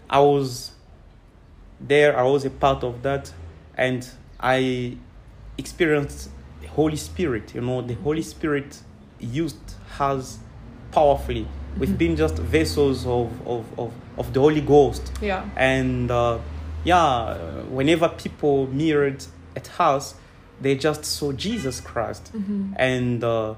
I 0.08 0.20
was 0.20 0.70
there, 1.80 2.16
I 2.16 2.22
was 2.22 2.44
a 2.44 2.50
part 2.50 2.84
of 2.84 3.02
that, 3.02 3.32
and 3.76 4.08
I 4.38 4.96
experienced 5.58 6.30
the 6.60 6.68
Holy 6.68 6.96
Spirit. 6.96 7.52
You 7.52 7.62
know, 7.62 7.82
the 7.82 7.94
Holy 7.94 8.22
Spirit 8.22 8.80
used 9.18 9.58
us 9.98 10.38
powerfully. 10.92 11.46
We've 11.78 11.96
been 11.96 12.16
just 12.16 12.36
vessels 12.36 13.06
of, 13.06 13.30
of, 13.46 13.78
of, 13.78 13.92
of 14.18 14.32
the 14.32 14.40
Holy 14.40 14.60
Ghost. 14.60 15.10
Yeah. 15.22 15.48
And 15.56 16.10
uh, 16.10 16.38
yeah, 16.84 17.34
whenever 17.70 18.10
people 18.10 18.66
mirrored 18.66 19.24
at 19.56 19.80
us, 19.80 20.14
they 20.60 20.76
just 20.76 21.04
saw 21.04 21.32
Jesus 21.32 21.80
Christ. 21.80 22.30
Mm-hmm. 22.34 22.74
And 22.76 23.24
uh, 23.24 23.54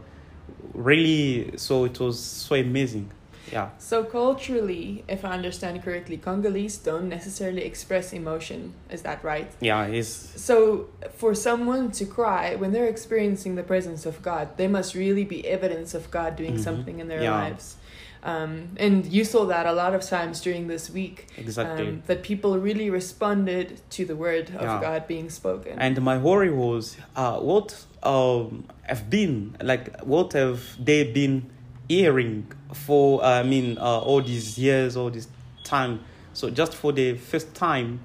really, 0.73 1.57
so 1.57 1.85
it 1.85 1.99
was 1.99 2.19
so 2.21 2.55
amazing. 2.55 3.11
Yeah. 3.53 3.69
So 3.79 4.05
culturally, 4.05 5.05
if 5.09 5.25
I 5.25 5.31
understand 5.31 5.83
correctly, 5.83 6.17
Congolese 6.17 6.77
don't 6.79 7.09
necessarily 7.09 7.63
express 7.65 8.13
emotion. 8.13 8.75
Is 8.91 9.03
that 9.03 9.23
right? 9.25 9.51
Yeah, 9.61 9.85
it's 9.87 10.09
So 10.41 10.89
for 11.17 11.35
someone 11.35 11.91
to 11.93 12.05
cry 12.07 12.55
when 12.57 12.73
they're 12.73 12.89
experiencing 12.89 13.55
the 13.57 13.63
presence 13.63 14.07
of 14.07 14.23
God, 14.23 14.57
there 14.57 14.69
must 14.69 14.95
really 14.95 15.25
be 15.25 15.47
evidence 15.47 15.95
of 15.95 16.11
God 16.11 16.37
doing 16.37 16.55
Mhm. 16.55 16.65
something 16.65 16.99
in 17.01 17.09
their 17.09 17.23
Yeah. 17.23 17.33
lives. 17.43 17.77
Um, 18.23 18.71
and 18.79 19.05
you 19.05 19.23
saw 19.23 19.45
that 19.45 19.67
a 19.67 19.73
lot 19.73 19.95
of 19.95 20.01
times 20.03 20.41
during 20.41 20.67
this 20.67 20.89
week. 20.89 21.27
exactly. 21.37 21.87
Um, 21.89 22.03
that 22.07 22.23
people 22.23 22.59
really 22.59 22.89
responded 22.89 23.83
to 23.91 24.07
the 24.07 24.17
word 24.17 24.49
of 24.57 24.63
Yeah. 24.63 24.81
God 24.81 25.07
being 25.07 25.29
spoken. 25.29 25.79
And 25.79 26.01
my 26.01 26.17
worry 26.17 26.51
was, 26.51 26.97
uh, 27.17 27.39
what 27.39 27.85
um, 28.03 28.65
have 28.83 29.09
been 29.09 29.57
like? 29.63 29.99
What 30.03 30.35
have 30.35 30.61
they 30.79 31.05
been 31.11 31.51
hearing 31.89 32.51
for? 32.73 33.23
I 33.25 33.43
mean, 33.43 33.79
uh, 33.79 34.01
all 34.01 34.23
these 34.23 34.59
years, 34.59 34.97
all 34.97 35.11
this 35.11 35.29
time. 35.65 36.01
So 36.33 36.51
just 36.51 36.75
for 36.75 36.93
the 36.93 37.15
first 37.15 37.55
time, 37.55 38.01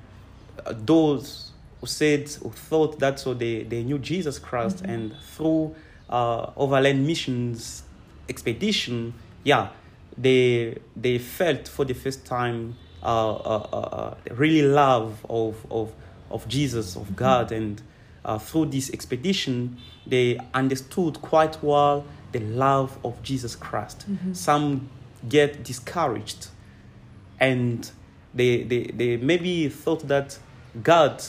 uh, 0.66 0.74
those 0.76 1.52
who 1.82 1.88
said, 1.88 2.30
who 2.30 2.50
thought 2.52 3.00
that 3.00 3.20
so 3.20 3.34
they 3.34 3.64
they 3.64 3.84
knew 3.84 3.98
Jesus 4.00 4.40
Christ, 4.40 4.84
Mhm. 4.84 4.90
and 4.94 5.14
through 5.36 5.76
uh, 6.10 6.52
overland 6.58 7.06
missions 7.06 7.84
expedition, 8.28 9.14
yeah, 9.44 9.70
they 10.18 10.78
they 10.96 11.18
felt 11.18 11.68
for 11.68 11.86
the 11.86 11.94
first 11.94 12.26
time 12.26 12.76
uh, 13.04 13.34
uh, 13.36 13.68
uh, 13.72 13.78
uh, 13.78 14.16
really 14.36 14.62
love 14.62 15.26
of 15.30 15.56
of 15.72 15.92
of 16.30 16.48
Jesus 16.48 16.96
of 16.96 17.16
God 17.16 17.52
and 17.52 17.82
uh, 18.26 18.38
through 18.38 18.66
this 18.68 18.92
expedition 18.92 19.78
they 20.06 20.38
understood 20.54 21.22
quite 21.22 21.58
well 21.64 22.04
the 22.32 22.40
love 22.40 22.98
of 23.04 23.22
Jesus 23.24 23.56
Christ. 23.56 24.06
Mhm. 24.10 24.36
Some 24.36 24.90
get 25.28 25.64
discouraged 25.64 26.48
and 27.40 27.90
they 28.34 28.64
they, 28.64 28.84
they 28.96 29.18
maybe 29.18 29.70
thought 29.70 30.08
that 30.08 30.38
God 30.84 31.22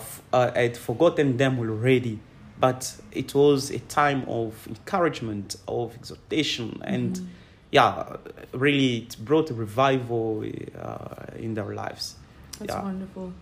f- 0.00 0.22
uh, 0.32 0.50
had 0.52 0.76
forgotten 0.76 1.36
them 1.36 1.58
already. 1.58 2.18
But 2.58 2.96
it 3.12 3.34
was 3.34 3.70
a 3.70 3.78
time 3.80 4.24
of 4.28 4.66
encouragement, 4.66 5.56
of 5.68 5.94
exhortation, 5.94 6.80
and 6.84 7.14
Mhm. 7.16 7.26
yeah, 7.70 8.16
really 8.52 8.96
it 9.04 9.16
brought 9.22 9.50
a 9.50 9.54
revival 9.54 10.42
uh, 10.42 11.36
in 11.38 11.54
their 11.54 11.74
lives. 11.74 12.16
That's 12.58 12.72
yeah. 12.72 12.82
wonderful. 12.82 13.32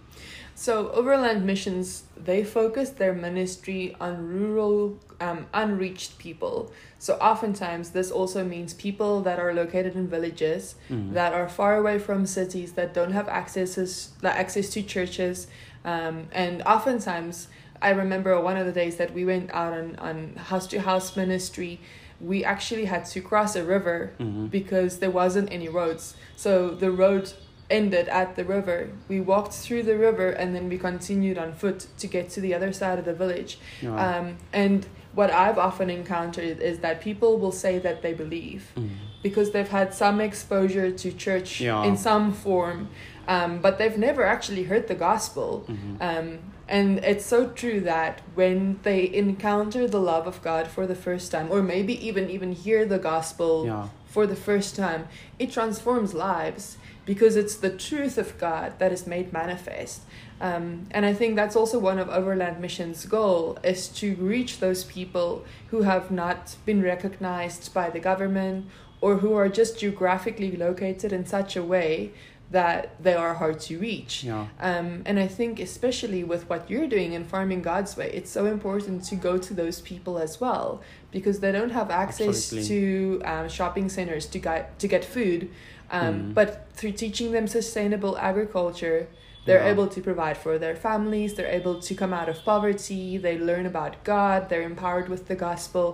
So 0.54 0.90
Overland 0.92 1.44
Missions, 1.44 2.04
they 2.16 2.44
focus 2.44 2.90
their 2.90 3.12
ministry 3.12 3.96
on 4.00 4.28
rural, 4.28 4.98
um, 5.20 5.46
unreached 5.52 6.18
people. 6.18 6.70
So 6.98 7.14
oftentimes 7.14 7.90
this 7.90 8.10
also 8.10 8.44
means 8.44 8.72
people 8.74 9.20
that 9.22 9.38
are 9.38 9.52
located 9.52 9.94
in 9.94 10.06
villages 10.08 10.76
Mm. 10.90 11.12
that 11.14 11.32
are 11.34 11.48
far 11.48 11.76
away 11.76 11.98
from 11.98 12.24
cities 12.26 12.72
that 12.74 12.94
don't 12.94 13.12
have 13.12 13.28
accesses, 13.28 14.10
like 14.22 14.36
access 14.36 14.70
to 14.70 14.82
churches, 14.82 15.46
um, 15.84 16.28
and 16.32 16.62
oftentimes 16.62 17.48
I 17.82 17.90
remember 17.90 18.40
one 18.40 18.56
of 18.56 18.64
the 18.64 18.72
days 18.72 18.96
that 18.96 19.12
we 19.12 19.24
went 19.26 19.50
out 19.52 19.72
on 19.74 19.96
on 19.98 20.36
house 20.36 20.66
to 20.68 20.78
house 20.80 21.16
ministry. 21.16 21.80
We 22.20 22.42
actually 22.44 22.86
had 22.86 23.04
to 23.06 23.20
cross 23.20 23.56
a 23.56 23.64
river 23.64 24.12
Mhm. 24.18 24.50
because 24.50 24.98
there 25.00 25.10
wasn't 25.10 25.52
any 25.52 25.68
roads. 25.68 26.14
So 26.36 26.70
the 26.70 26.90
road 26.90 27.32
ended 27.70 28.08
at 28.08 28.36
the 28.36 28.44
river. 28.44 28.90
We 29.08 29.20
walked 29.20 29.52
through 29.54 29.84
the 29.84 29.96
river 29.96 30.30
and 30.30 30.54
then 30.54 30.68
we 30.68 30.78
continued 30.78 31.38
on 31.38 31.52
foot 31.54 31.86
to 31.98 32.06
get 32.06 32.30
to 32.30 32.40
the 32.40 32.54
other 32.54 32.72
side 32.72 32.98
of 32.98 33.04
the 33.04 33.14
village. 33.14 33.58
Um, 33.86 34.36
and 34.52 34.86
what 35.14 35.30
I've 35.30 35.58
often 35.58 35.88
encountered 35.90 36.60
is 36.60 36.80
that 36.80 37.00
people 37.00 37.38
will 37.38 37.52
say 37.52 37.78
that 37.78 38.02
they 38.02 38.12
believe 38.12 38.72
Mm. 38.76 38.90
because 39.22 39.52
they've 39.52 39.68
had 39.68 39.94
some 39.94 40.20
exposure 40.20 40.90
to 40.90 41.12
church 41.12 41.60
Yeah. 41.60 41.84
in 41.84 41.96
some 41.96 42.32
form, 42.32 42.88
um, 43.28 43.60
but 43.60 43.78
they've 43.78 43.96
never 43.96 44.24
actually 44.24 44.64
heard 44.64 44.88
the 44.88 44.94
gospel. 44.94 45.64
Mhm. 45.68 45.96
Um, 46.00 46.38
and 46.68 46.98
it's 47.04 47.24
so 47.24 47.46
true 47.48 47.80
that 47.80 48.20
when 48.34 48.80
they 48.82 49.08
encounter 49.12 49.86
the 49.86 50.00
love 50.00 50.26
of 50.26 50.42
God 50.42 50.66
for 50.66 50.86
the 50.86 50.94
first 50.96 51.30
time, 51.30 51.46
or 51.50 51.62
maybe 51.62 51.94
even 52.06 52.28
even 52.28 52.52
hear 52.52 52.84
the 52.84 52.98
gospel 52.98 53.64
yeah. 53.66 53.88
for 54.06 54.26
the 54.26 54.36
first 54.36 54.74
time, 54.76 55.06
it 55.38 55.50
transforms 55.52 56.12
lives 56.14 56.76
because 57.06 57.36
it's 57.36 57.56
the 57.56 57.70
truth 57.70 58.18
of 58.18 58.38
God 58.38 58.78
that 58.78 58.92
is 58.92 59.06
made 59.06 59.32
manifest. 59.32 60.02
Um, 60.40 60.86
and 60.90 61.06
I 61.06 61.14
think 61.14 61.36
that's 61.36 61.56
also 61.56 61.78
one 61.78 61.98
of 61.98 62.08
Overland 62.08 62.60
Mission's 62.60 63.06
goal 63.06 63.58
is 63.62 63.88
to 63.88 64.14
reach 64.16 64.60
those 64.60 64.84
people 64.84 65.44
who 65.68 65.82
have 65.82 66.10
not 66.10 66.56
been 66.64 66.82
recognized 66.82 67.72
by 67.72 67.90
the 67.90 68.00
government 68.00 68.66
or 69.00 69.18
who 69.18 69.34
are 69.34 69.48
just 69.48 69.78
geographically 69.78 70.56
located 70.56 71.12
in 71.12 71.26
such 71.26 71.56
a 71.56 71.62
way 71.62 72.12
that 72.50 73.02
they 73.02 73.14
are 73.14 73.34
hard 73.34 73.58
to 73.58 73.78
reach. 73.78 74.22
Yeah. 74.22 74.46
Um, 74.60 75.02
and 75.06 75.18
I 75.18 75.26
think, 75.26 75.58
especially 75.60 76.24
with 76.24 76.48
what 76.48 76.70
you're 76.70 76.86
doing 76.86 77.12
in 77.12 77.24
Farming 77.24 77.62
God's 77.62 77.96
Way, 77.96 78.10
it's 78.12 78.30
so 78.30 78.46
important 78.46 79.04
to 79.04 79.16
go 79.16 79.38
to 79.38 79.54
those 79.54 79.80
people 79.80 80.18
as 80.18 80.40
well 80.40 80.80
because 81.10 81.40
they 81.40 81.52
don't 81.52 81.70
have 81.70 81.90
access 81.90 82.50
to 82.50 83.20
um, 83.24 83.48
shopping 83.48 83.88
centers 83.88 84.26
to 84.26 84.38
get 84.38 84.78
to 84.78 84.88
get 84.88 85.04
food. 85.04 85.50
Um, 85.94 86.14
Mm. 86.14 86.34
But 86.38 86.48
through 86.78 86.92
teaching 87.04 87.28
them 87.36 87.46
sustainable 87.58 88.14
agriculture, 88.30 89.00
they're 89.46 89.64
Yeah. 89.64 89.72
able 89.74 89.88
to 89.96 90.00
provide 90.00 90.36
for 90.44 90.54
their 90.64 90.76
families. 90.86 91.30
They're 91.36 91.54
able 91.60 91.76
to 91.88 91.92
come 92.02 92.12
out 92.20 92.28
of 92.32 92.36
poverty. 92.44 93.18
They 93.26 93.36
learn 93.50 93.66
about 93.66 93.92
God. 94.04 94.38
They're 94.48 94.66
empowered 94.74 95.08
with 95.08 95.22
the 95.30 95.36
gospel, 95.48 95.86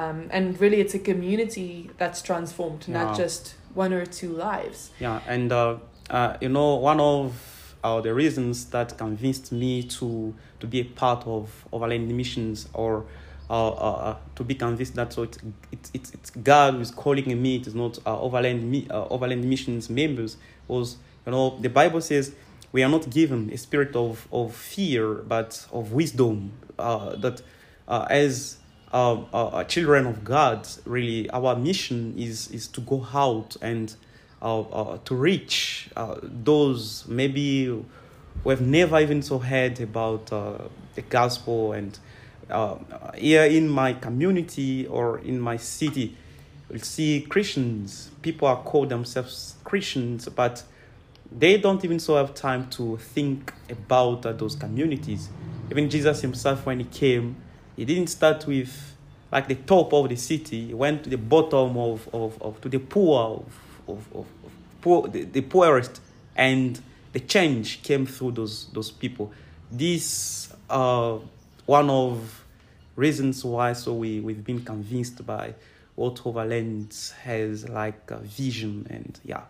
um, 0.00 0.18
and 0.36 0.44
really, 0.62 0.78
it's 0.84 0.94
a 0.94 1.02
community 1.10 1.90
that's 2.00 2.20
transformed, 2.22 2.82
not 2.88 3.08
just 3.22 3.54
one 3.74 3.92
or 3.92 4.06
two 4.06 4.32
lives. 4.50 4.78
Yeah, 5.00 5.20
and 5.34 5.48
uh, 5.52 5.76
uh, 6.10 6.36
you 6.40 6.48
know, 6.56 6.70
one 6.76 7.00
of 7.00 7.32
uh, 7.84 8.00
the 8.00 8.14
reasons 8.22 8.66
that 8.74 8.96
convinced 8.96 9.46
me 9.52 9.82
to 9.98 10.32
to 10.60 10.66
be 10.66 10.78
a 10.80 10.84
part 10.84 11.26
of 11.26 11.42
Overland 11.72 12.08
Missions 12.16 12.68
or 12.72 13.04
uh, 13.52 13.68
uh, 13.68 13.92
uh, 13.92 14.16
to 14.34 14.44
be 14.44 14.54
convinced 14.54 14.94
that 14.94 15.12
so 15.12 15.24
it's 15.24 15.38
it's 15.70 15.90
it's, 15.92 16.14
it's 16.14 16.30
God 16.30 16.72
who 16.74 16.80
is 16.80 16.90
calling 16.90 17.42
me. 17.42 17.56
It 17.56 17.66
is 17.66 17.74
not 17.74 17.98
uh, 18.06 18.18
Overland 18.18 18.70
Mi- 18.70 18.88
uh, 18.88 19.08
Overland 19.08 19.44
Missions 19.44 19.90
members. 19.90 20.38
Was 20.68 20.96
you 21.26 21.32
know 21.32 21.58
the 21.60 21.68
Bible 21.68 22.00
says 22.00 22.34
we 22.72 22.82
are 22.82 22.88
not 22.88 23.10
given 23.10 23.50
a 23.52 23.58
spirit 23.58 23.94
of 23.94 24.26
of 24.32 24.54
fear, 24.54 25.16
but 25.16 25.66
of 25.70 25.92
wisdom. 25.92 26.52
Uh, 26.78 27.14
that 27.16 27.42
uh, 27.86 28.06
as 28.08 28.56
um, 28.92 29.26
uh, 29.34 29.48
uh, 29.48 29.64
children 29.64 30.06
of 30.06 30.24
God, 30.24 30.66
really, 30.86 31.28
our 31.30 31.54
mission 31.54 32.14
is 32.16 32.48
is 32.50 32.66
to 32.68 32.80
go 32.80 33.06
out 33.12 33.54
and 33.60 33.94
uh, 34.40 34.60
uh, 34.60 34.98
to 35.04 35.14
reach 35.14 35.90
uh, 35.94 36.16
those 36.22 37.04
maybe 37.06 37.66
who 37.66 38.50
have 38.50 38.62
never 38.62 38.98
even 38.98 39.20
so 39.20 39.38
heard 39.38 39.78
about 39.78 40.32
uh, 40.32 40.56
the 40.94 41.02
gospel. 41.02 41.72
And 41.72 41.98
uh, 42.50 42.76
here 43.14 43.44
in 43.44 43.68
my 43.68 43.92
community 43.94 44.86
or 44.86 45.18
in 45.18 45.40
my 45.40 45.56
city, 45.56 46.16
you'll 46.70 46.80
see 46.80 47.22
Christians. 47.22 48.10
People 48.22 48.48
are 48.48 48.62
called 48.62 48.88
themselves 48.88 49.54
Christians, 49.64 50.28
but 50.28 50.62
they 51.30 51.56
don't 51.58 51.84
even 51.84 51.98
so 51.98 52.16
have 52.16 52.34
time 52.34 52.68
to 52.70 52.96
think 52.98 53.52
about 53.70 54.26
uh, 54.26 54.32
those 54.32 54.54
communities. 54.56 55.28
Even 55.70 55.88
Jesus 55.88 56.20
himself, 56.20 56.66
when 56.66 56.78
he 56.78 56.84
came, 56.84 57.36
he 57.76 57.84
didn't 57.84 58.08
start 58.08 58.46
with 58.46 58.96
like 59.30 59.48
the 59.48 59.54
top 59.54 59.92
of 59.94 60.08
the 60.08 60.16
city. 60.16 60.66
He 60.66 60.74
went 60.74 61.04
to 61.04 61.10
the 61.10 61.16
bottom 61.16 61.76
of, 61.76 62.08
of, 62.12 62.40
of 62.42 62.60
to 62.60 62.68
the 62.68 62.78
poor 62.78 63.20
of, 63.20 63.44
of, 63.88 64.06
of, 64.14 64.26
of 64.44 64.52
poor, 64.82 65.08
the, 65.08 65.24
the 65.24 65.40
poorest, 65.40 66.00
and 66.36 66.80
the 67.12 67.20
change 67.20 67.82
came 67.82 68.04
through 68.04 68.32
those 68.32 68.66
those 68.72 68.90
people. 68.90 69.32
This 69.70 70.52
uh 70.68 71.18
one 71.72 71.88
of 71.88 72.44
reasons 72.96 73.42
why 73.42 73.72
so 73.72 73.94
we 73.94 74.20
we've 74.20 74.44
been 74.44 74.62
convinced 74.62 75.24
by 75.24 75.54
what 75.94 76.20
Overland 76.26 76.94
has 77.22 77.66
like 77.66 78.10
a 78.10 78.18
vision 78.18 78.86
and 78.90 79.12
yeah. 79.24 79.44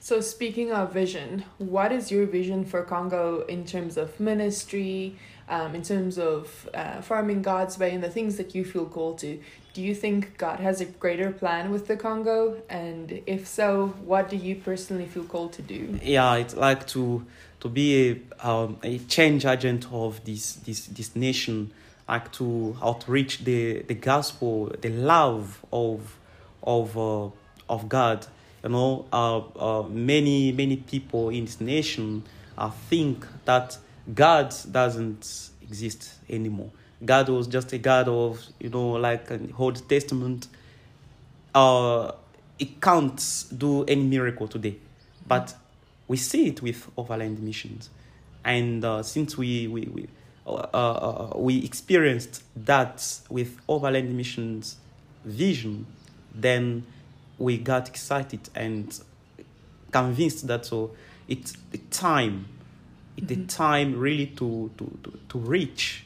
So, 0.00 0.20
speaking 0.20 0.72
of 0.72 0.92
vision, 0.92 1.44
what 1.58 1.90
is 1.92 2.10
your 2.10 2.26
vision 2.26 2.64
for 2.64 2.82
Congo 2.82 3.44
in 3.46 3.64
terms 3.64 3.96
of 3.96 4.08
ministry, 4.18 5.16
um, 5.48 5.74
in 5.74 5.82
terms 5.82 6.18
of 6.18 6.68
uh, 6.74 7.00
farming 7.00 7.42
God's 7.42 7.78
way 7.78 7.90
and 7.94 8.02
the 8.02 8.10
things 8.10 8.36
that 8.36 8.54
you 8.54 8.64
feel 8.64 8.86
called 8.86 9.18
to. 9.18 9.40
Do 9.74 9.82
you 9.82 9.94
think 9.94 10.36
God 10.38 10.58
has 10.60 10.80
a 10.80 10.84
greater 10.84 11.30
plan 11.30 11.70
with 11.70 11.86
the 11.86 11.96
Congo? 11.96 12.60
And 12.68 13.22
if 13.26 13.46
so, 13.46 13.88
what 14.04 14.28
do 14.28 14.36
you 14.36 14.56
personally 14.56 15.06
feel 15.06 15.24
called 15.24 15.52
to 15.54 15.62
do? 15.62 15.98
Yeah, 16.02 16.34
it's 16.36 16.56
like 16.56 16.86
to 16.88 17.24
to 17.60 17.68
be 17.68 18.10
a 18.40 18.48
um, 18.48 18.78
a 18.82 18.98
change 18.98 19.44
agent 19.44 19.86
of 19.92 20.24
this 20.24 20.54
this 20.54 20.86
this 20.86 21.16
nation, 21.16 21.72
like 22.08 22.30
to 22.32 22.76
outreach 22.82 23.44
the 23.44 23.82
the 23.82 23.94
gospel, 23.94 24.72
the 24.80 24.90
love 24.90 25.64
of 25.72 26.18
of 26.62 26.96
uh, 26.96 27.28
of 27.68 27.88
God. 27.88 28.26
You 28.62 28.70
know, 28.70 29.06
uh, 29.12 29.38
uh, 29.38 29.82
many 29.88 30.52
many 30.52 30.76
people 30.76 31.30
in 31.30 31.44
this 31.44 31.60
nation 31.60 32.24
uh, 32.56 32.70
think 32.70 33.26
that 33.44 33.78
God 34.14 34.54
doesn't 34.70 35.50
exist 35.62 36.14
anymore. 36.28 36.70
God 37.04 37.28
was 37.28 37.46
just 37.46 37.72
a 37.72 37.78
God 37.78 38.08
of 38.08 38.40
you 38.60 38.70
know 38.70 38.90
like 38.90 39.30
an 39.30 39.52
Old 39.58 39.88
Testament. 39.88 40.48
Uh, 41.54 42.12
it 42.58 42.80
can't 42.80 43.44
do 43.56 43.84
any 43.84 44.02
miracle 44.02 44.48
today, 44.48 44.76
but 45.26 45.54
we 46.08 46.16
see 46.16 46.46
it 46.48 46.62
with 46.62 46.90
overland 46.96 47.40
missions, 47.42 47.90
and 48.44 48.84
uh, 48.84 49.02
since 49.02 49.36
we 49.38 49.68
we 49.68 49.82
we, 49.82 50.08
uh, 50.46 50.50
uh, 50.52 51.32
we 51.36 51.64
experienced 51.64 52.42
that 52.56 53.20
with 53.28 53.60
overland 53.68 54.16
missions 54.16 54.76
vision, 55.24 55.86
then 56.34 56.84
we 57.38 57.58
got 57.58 57.88
excited 57.88 58.48
and 58.54 59.00
convinced 59.92 60.46
that 60.46 60.66
so 60.66 60.90
it's 61.28 61.52
the 61.70 61.78
time 61.90 62.46
it's 63.16 63.26
Mm-hmm. 63.26 63.42
the 63.42 63.46
time 63.48 63.98
really 63.98 64.26
to, 64.26 64.70
to, 64.78 64.98
to, 65.02 65.18
to 65.28 65.38
reach 65.38 66.04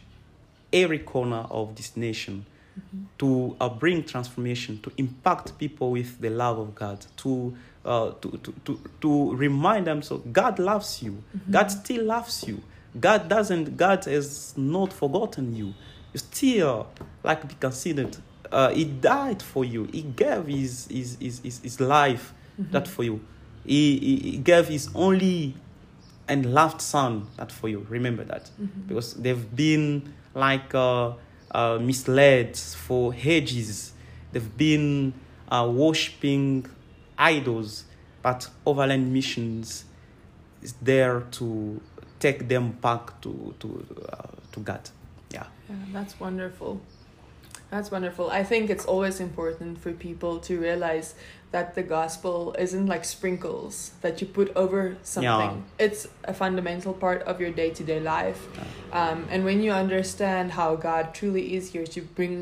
every 0.73 0.99
corner 0.99 1.47
of 1.51 1.75
this 1.77 1.97
nation 1.97 2.47
Mm-hmm. 2.79 3.05
to 3.19 3.55
uh, 3.61 3.69
bring 3.69 4.03
transformation 4.03 4.81
to 4.81 4.91
impact 4.97 5.59
people 5.59 5.91
with 5.91 6.19
the 6.23 6.31
love 6.31 6.59
of 6.59 6.75
god 6.75 7.05
to 7.19 7.55
uh, 7.85 8.13
to, 8.21 8.31
to, 8.43 8.53
to, 8.65 8.81
to 9.01 9.35
remind 9.35 9.87
them 9.87 10.03
so 10.03 10.19
god 10.19 10.59
loves 10.59 11.03
you. 11.03 11.13
Mm-hmm. 11.37 11.53
god 11.53 11.69
still 11.71 12.05
loves 12.05 12.45
you. 12.47 12.63
God 13.01 13.29
doesn't 13.29 13.77
god 13.77 14.05
has 14.05 14.55
not 14.57 14.93
forgotten 14.93 15.55
you. 15.57 15.75
You 16.13 16.19
still 16.19 16.89
like 17.25 17.49
be 17.49 17.55
considered 17.55 18.17
uh, 18.51 18.69
he 18.71 18.85
died 18.85 19.41
for 19.43 19.65
you. 19.65 19.85
He 19.93 20.03
gave 20.03 20.47
his 20.47 20.87
his 20.91 21.17
his, 21.21 21.41
his, 21.41 21.61
his 21.61 21.81
life 21.81 22.35
Mm-hmm. 22.61 22.73
that 22.73 22.87
for 22.87 23.03
you. 23.03 23.19
He, 23.65 23.99
he, 23.99 24.17
he 24.33 24.37
gave 24.37 24.69
his 24.69 24.91
only 24.95 25.55
and 26.29 26.53
loved 26.53 26.83
son 26.83 27.27
that 27.39 27.51
for 27.51 27.67
you. 27.71 27.87
Remember 27.89 28.25
that. 28.25 28.51
Mm-hmm. 28.61 28.89
because 28.89 29.15
they've 29.15 29.57
been 29.57 30.13
like 30.35 30.75
uh, 30.75 31.13
uh, 31.51 31.79
misled 31.81 32.57
for 32.59 33.15
ages. 33.15 33.93
They've 34.33 34.57
been 34.57 35.15
uh, 35.49 35.67
worshipping 35.73 36.67
idols 37.23 37.85
but 38.23 38.49
overland 38.67 39.13
missions 39.13 39.85
is 40.63 40.75
there 40.83 41.21
to 41.31 41.81
take 42.19 42.49
them 42.49 42.73
back 42.87 43.21
to 43.21 43.55
to 43.61 43.69
uh, 44.13 44.27
to 44.53 44.61
god 44.61 44.85
yeah 45.31 45.47
Yeah, 45.69 45.77
that's 45.93 46.15
wonderful. 46.21 46.81
That's 47.71 47.91
wonderful. 47.91 48.27
I 48.31 48.45
think 48.45 48.69
it's 48.69 48.85
always 48.85 49.19
important 49.19 49.79
for 49.81 49.93
people 49.93 50.39
to 50.41 50.53
realize 50.61 51.15
that 51.53 51.75
the 51.75 51.83
gospel 51.83 52.55
isn't 52.59 52.87
like 52.87 53.05
sprinkles 53.05 53.93
that 54.03 54.21
you 54.21 54.27
put 54.27 54.49
over 54.55 54.97
something. 55.03 55.65
It's 55.79 56.07
a 56.25 56.35
fundamental 56.35 56.93
part 56.93 57.23
of 57.31 57.41
your 57.41 57.51
day 57.51 57.71
to 57.79 57.83
day 57.83 58.01
life. 58.01 58.41
Um, 58.93 59.19
and 59.33 59.45
when 59.49 59.63
you 59.65 59.73
understand 59.73 60.53
how 60.53 60.77
God 60.77 61.15
truly 61.15 61.55
is 61.57 61.73
here 61.73 61.87
to 61.97 62.01
bring 62.03 62.37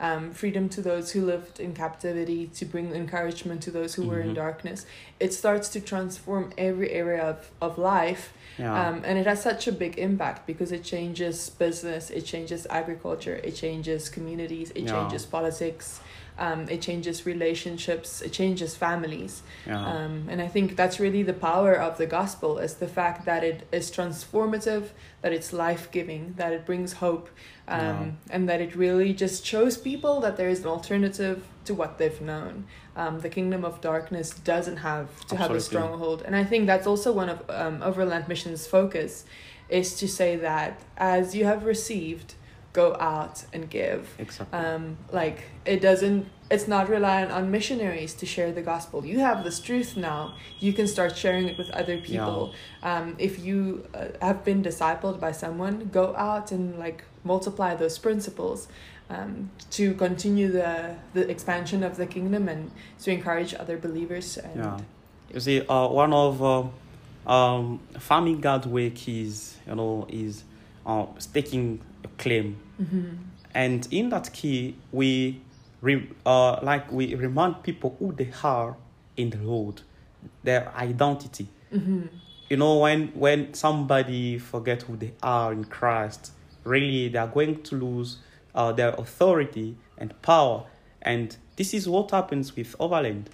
um, 0.00 0.32
freedom 0.32 0.68
to 0.68 0.80
those 0.82 1.12
who 1.12 1.24
lived 1.24 1.58
in 1.60 1.72
captivity, 1.74 2.46
to 2.54 2.64
bring 2.64 2.92
encouragement 2.94 3.62
to 3.62 3.70
those 3.70 3.94
who 3.94 4.02
were 4.04 4.20
in 4.20 4.30
Mhm. 4.30 4.34
darkness, 4.34 4.86
it 5.20 5.32
starts 5.32 5.68
to 5.70 5.80
transform 5.80 6.52
every 6.58 6.90
area 6.92 7.22
of, 7.22 7.50
of 7.60 7.78
life 7.78 8.32
yeah 8.58 8.88
um, 8.88 9.02
and 9.04 9.18
it 9.18 9.26
has 9.26 9.42
such 9.42 9.66
a 9.66 9.72
big 9.72 9.98
impact 9.98 10.46
because 10.46 10.72
it 10.72 10.82
changes 10.84 11.50
business, 11.50 12.10
it 12.10 12.22
changes 12.22 12.66
agriculture, 12.70 13.36
it 13.44 13.54
changes 13.54 14.08
communities, 14.08 14.70
it 14.74 14.84
Yeah. 14.84 14.92
changes 14.92 15.26
politics, 15.26 16.00
um, 16.38 16.68
it 16.68 16.82
changes 16.82 17.24
relationships, 17.26 18.20
it 18.20 18.32
changes 18.32 18.74
families. 18.76 19.42
yeah 19.66 19.84
Um, 19.86 20.26
and 20.30 20.40
I 20.42 20.48
think 20.48 20.76
that's 20.76 20.98
really 21.00 21.22
the 21.22 21.32
power 21.50 21.72
of 21.74 21.96
the 21.98 22.06
gospel 22.06 22.58
is 22.58 22.74
the 22.74 22.88
fact 22.88 23.24
that 23.24 23.42
it 23.42 23.66
is 23.72 23.90
transformative, 23.90 24.84
that 25.22 25.32
it's 25.32 25.52
life 25.52 25.90
giving, 25.90 26.34
that 26.36 26.52
it 26.52 26.66
brings 26.66 26.94
hope, 26.94 27.28
um, 27.68 27.80
Yeah. 27.80 28.34
and 28.34 28.48
that 28.48 28.60
it 28.60 28.76
really 28.76 29.12
just 29.14 29.44
shows 29.46 29.76
people 29.78 30.20
that 30.20 30.36
there 30.36 30.48
is 30.48 30.60
an 30.60 30.66
alternative 30.68 31.38
to 31.64 31.74
what 31.74 31.98
they've 31.98 32.20
known. 32.20 32.64
Um, 32.96 33.20
the 33.20 33.28
kingdom 33.28 33.64
of 33.64 33.80
darkness 33.80 34.30
doesn't 34.30 34.78
have 34.78 35.08
to 35.26 35.36
have 35.36 35.50
a 35.50 35.60
stronghold, 35.60 36.22
and 36.26 36.34
I 36.36 36.44
think 36.44 36.66
that's 36.66 36.86
also 36.86 37.12
one 37.12 37.28
of 37.28 37.38
um, 37.50 37.82
Overland 37.82 38.28
Mission's 38.28 38.66
focus, 38.66 39.24
is 39.68 39.96
to 40.00 40.06
say 40.06 40.36
that 40.36 40.80
as 40.96 41.34
you 41.34 41.44
have 41.44 41.64
received, 41.64 42.34
go 42.82 42.86
out 43.14 43.36
and 43.52 43.62
give. 43.78 44.02
Exactly. 44.18 44.58
Um, 44.58 44.82
like 45.20 45.38
it 45.64 45.80
doesn't 45.80 46.20
it's 46.54 46.68
not 46.68 46.88
reliant 46.88 47.32
on 47.32 47.50
missionaries 47.50 48.12
to 48.20 48.26
share 48.34 48.52
the 48.52 48.62
gospel. 48.72 49.04
You 49.04 49.18
have 49.28 49.38
this 49.42 49.58
truth 49.68 49.96
now. 49.96 50.34
You 50.60 50.72
can 50.72 50.86
start 50.86 51.16
sharing 51.16 51.48
it 51.48 51.58
with 51.58 51.70
other 51.70 51.98
people. 51.98 52.54
Um, 52.82 53.16
if 53.18 53.34
you 53.46 53.58
uh, 53.94 54.08
have 54.22 54.44
been 54.44 54.62
discipled 54.62 55.18
by 55.26 55.32
someone 55.32 55.74
go 56.00 56.14
out 56.28 56.52
and 56.52 56.78
like 56.78 57.02
multiply 57.24 57.74
those 57.74 57.98
principles 58.06 58.68
um, 59.14 59.50
to 59.78 59.94
continue 59.94 60.48
the 60.60 60.70
the 61.14 61.24
expansion 61.34 61.80
of 61.82 61.96
the 61.96 62.06
kingdom 62.06 62.48
and 62.52 62.70
to 63.02 63.10
encourage 63.10 63.52
other 63.62 63.76
believers 63.86 64.28
and 64.38 64.56
Yeah. 64.56 64.78
You 65.34 65.40
see, 65.40 65.58
uh, 65.66 65.88
one 65.88 66.12
of 66.12 66.42
uh, 66.42 67.30
um, 67.30 67.80
farming 67.98 68.40
God's 68.40 68.66
work 68.66 69.08
is, 69.08 69.56
you 69.66 69.74
know, 69.74 70.06
is 70.08 70.44
uh, 70.86 71.06
staking 71.18 71.80
a 72.04 72.08
claim, 72.22 72.56
Mhm. 72.80 73.18
and 73.54 73.88
in 73.90 74.10
that 74.10 74.32
key, 74.32 74.76
we, 74.92 75.40
re, 75.80 76.08
uh, 76.26 76.58
like 76.62 76.90
we 76.92 77.14
remind 77.14 77.62
people 77.62 77.96
who 77.98 78.12
they 78.12 78.30
are 78.42 78.76
in 79.16 79.30
the 79.30 79.38
Lord, 79.38 79.82
their 80.44 80.72
identity. 80.76 81.48
Mhm. 81.72 82.08
You 82.50 82.56
know, 82.58 82.78
when 82.78 83.08
when 83.14 83.54
somebody 83.54 84.38
forget 84.38 84.82
who 84.82 84.96
they 84.96 85.12
are 85.22 85.52
in 85.52 85.64
Christ, 85.64 86.32
really 86.64 87.08
they 87.08 87.18
are 87.18 87.28
going 87.28 87.62
to 87.62 87.76
lose 87.76 88.18
uh, 88.54 88.72
their 88.72 88.90
authority 88.98 89.76
and 89.98 90.14
power, 90.22 90.64
and 91.02 91.36
this 91.56 91.74
is 91.74 91.88
what 91.88 92.10
happens 92.10 92.54
with 92.56 92.74
Overland. 92.78 93.30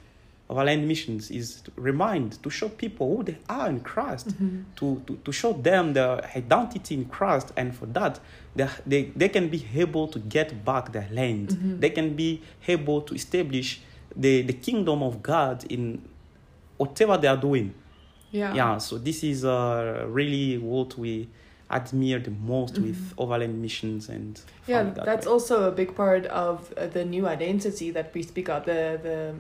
Overland 0.53 0.87
missions 0.87 1.31
is 1.31 1.63
to 1.63 1.71
remind 1.77 2.43
to 2.43 2.51
show 2.51 2.69
people 2.69 3.17
who 3.17 3.23
they 3.25 3.39
are 3.49 3.69
in 3.71 3.81
Christ, 3.81 4.29
Mhm. 4.29 4.65
to, 4.77 5.03
to, 5.07 5.17
to 5.25 5.33
show 5.33 5.53
them 5.55 5.93
their 5.95 6.23
identity 6.37 6.95
in 6.95 7.05
Christ, 7.07 7.53
and 7.57 7.75
for 7.75 7.87
that 7.87 8.21
they, 8.55 8.69
they, 8.87 9.03
they 9.17 9.29
can 9.29 9.49
be 9.49 9.65
able 9.75 10.09
to 10.09 10.19
get 10.19 10.65
back 10.65 10.93
their 10.93 11.09
land. 11.11 11.49
Mhm. 11.49 11.81
They 11.81 11.91
can 11.91 12.15
be 12.15 12.41
able 12.69 13.01
to 13.03 13.15
establish 13.15 13.81
the, 14.15 14.43
the 14.43 14.53
kingdom 14.53 15.03
of 15.03 15.23
God 15.23 15.65
in 15.73 16.03
whatever 16.77 17.17
they 17.17 17.29
are 17.29 17.37
doing 17.41 17.73
yeah 18.31 18.55
yeah 18.55 18.79
so 18.79 18.99
this 18.99 19.23
is 19.23 19.45
uh, 19.45 20.05
really 20.09 20.59
what 20.59 20.99
we 20.99 21.29
admire 21.71 22.19
the 22.19 22.31
most 22.31 22.79
with 22.79 23.15
overland 23.19 23.61
missions 23.61 24.09
and 24.09 24.35
Mm-hmm. 24.37 24.71
yeah 24.73 24.83
God 24.85 25.05
that's 25.07 25.27
Way. 25.27 25.33
also 25.33 25.69
a 25.69 25.71
big 25.73 25.95
part 25.95 26.27
of 26.27 26.73
uh, 26.77 26.87
the 26.87 27.05
new 27.05 27.27
identity 27.27 27.91
that 27.93 28.13
we 28.15 28.23
speak 28.23 28.49
of 28.49 28.65
the 28.65 28.99
the 29.03 29.35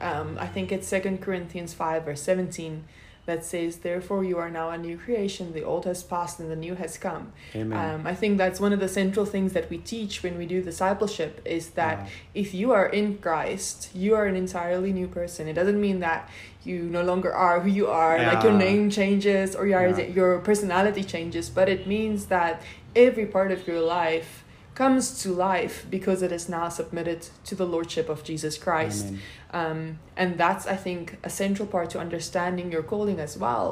um, 0.00 0.36
i 0.40 0.46
think 0.46 0.70
it's 0.72 0.86
second 0.86 1.20
corinthians 1.20 1.74
5 1.74 2.04
verse 2.04 2.22
17 2.22 2.84
that 3.26 3.44
says 3.44 3.78
therefore 3.78 4.22
you 4.22 4.38
are 4.38 4.48
now 4.48 4.70
a 4.70 4.78
new 4.78 4.96
creation 4.96 5.52
the 5.52 5.64
old 5.64 5.84
has 5.84 6.02
passed 6.04 6.38
and 6.38 6.48
the 6.48 6.54
new 6.56 6.76
has 6.76 6.96
come 6.96 7.32
amen 7.56 7.94
um, 7.94 8.06
i 8.06 8.14
think 8.14 8.38
that's 8.38 8.60
one 8.60 8.72
of 8.72 8.78
the 8.80 8.88
central 8.88 9.26
things 9.26 9.52
that 9.52 9.68
we 9.68 9.78
teach 9.78 10.22
when 10.22 10.38
we 10.38 10.46
do 10.46 10.62
discipleship 10.62 11.42
is 11.44 11.70
that 11.70 11.98
Yeah. 11.98 12.08
if 12.34 12.54
you 12.54 12.70
are 12.72 12.86
in 12.86 13.18
christ 13.18 13.90
you 13.94 14.14
are 14.14 14.26
an 14.26 14.36
entirely 14.36 14.92
new 14.92 15.08
person 15.08 15.48
it 15.48 15.54
doesn't 15.54 15.80
mean 15.80 15.98
that 16.00 16.30
you 16.62 16.82
no 16.82 17.02
longer 17.02 17.32
are 17.32 17.60
who 17.60 17.70
you 17.70 17.86
are 17.88 18.16
yeah. 18.16 18.32
like 18.32 18.42
your 18.42 18.52
name 18.52 18.90
changes 18.90 19.54
or 19.56 19.66
your, 19.66 19.88
Yeah. 19.88 20.06
your 20.06 20.38
personality 20.40 21.02
changes 21.04 21.50
but 21.50 21.68
it 21.68 21.86
means 21.86 22.26
that 22.26 22.62
every 22.94 23.26
part 23.26 23.50
of 23.52 23.66
your 23.66 23.80
life 23.80 24.44
comes 24.76 25.22
to 25.22 25.28
life 25.32 25.86
because 25.90 26.22
it 26.22 26.30
is 26.30 26.48
now 26.48 26.68
submitted 26.68 27.20
to 27.48 27.54
the 27.60 27.66
lordship 27.74 28.08
of 28.08 28.22
jesus 28.22 28.54
christ. 28.56 29.06
Um, 29.52 29.98
and 30.16 30.38
that's 30.42 30.64
i 30.66 30.76
think 30.76 31.02
a 31.24 31.30
central 31.42 31.66
part 31.74 31.88
to 31.90 31.98
understanding 31.98 32.70
your 32.70 32.84
calling 32.92 33.18
as 33.18 33.36
well. 33.36 33.68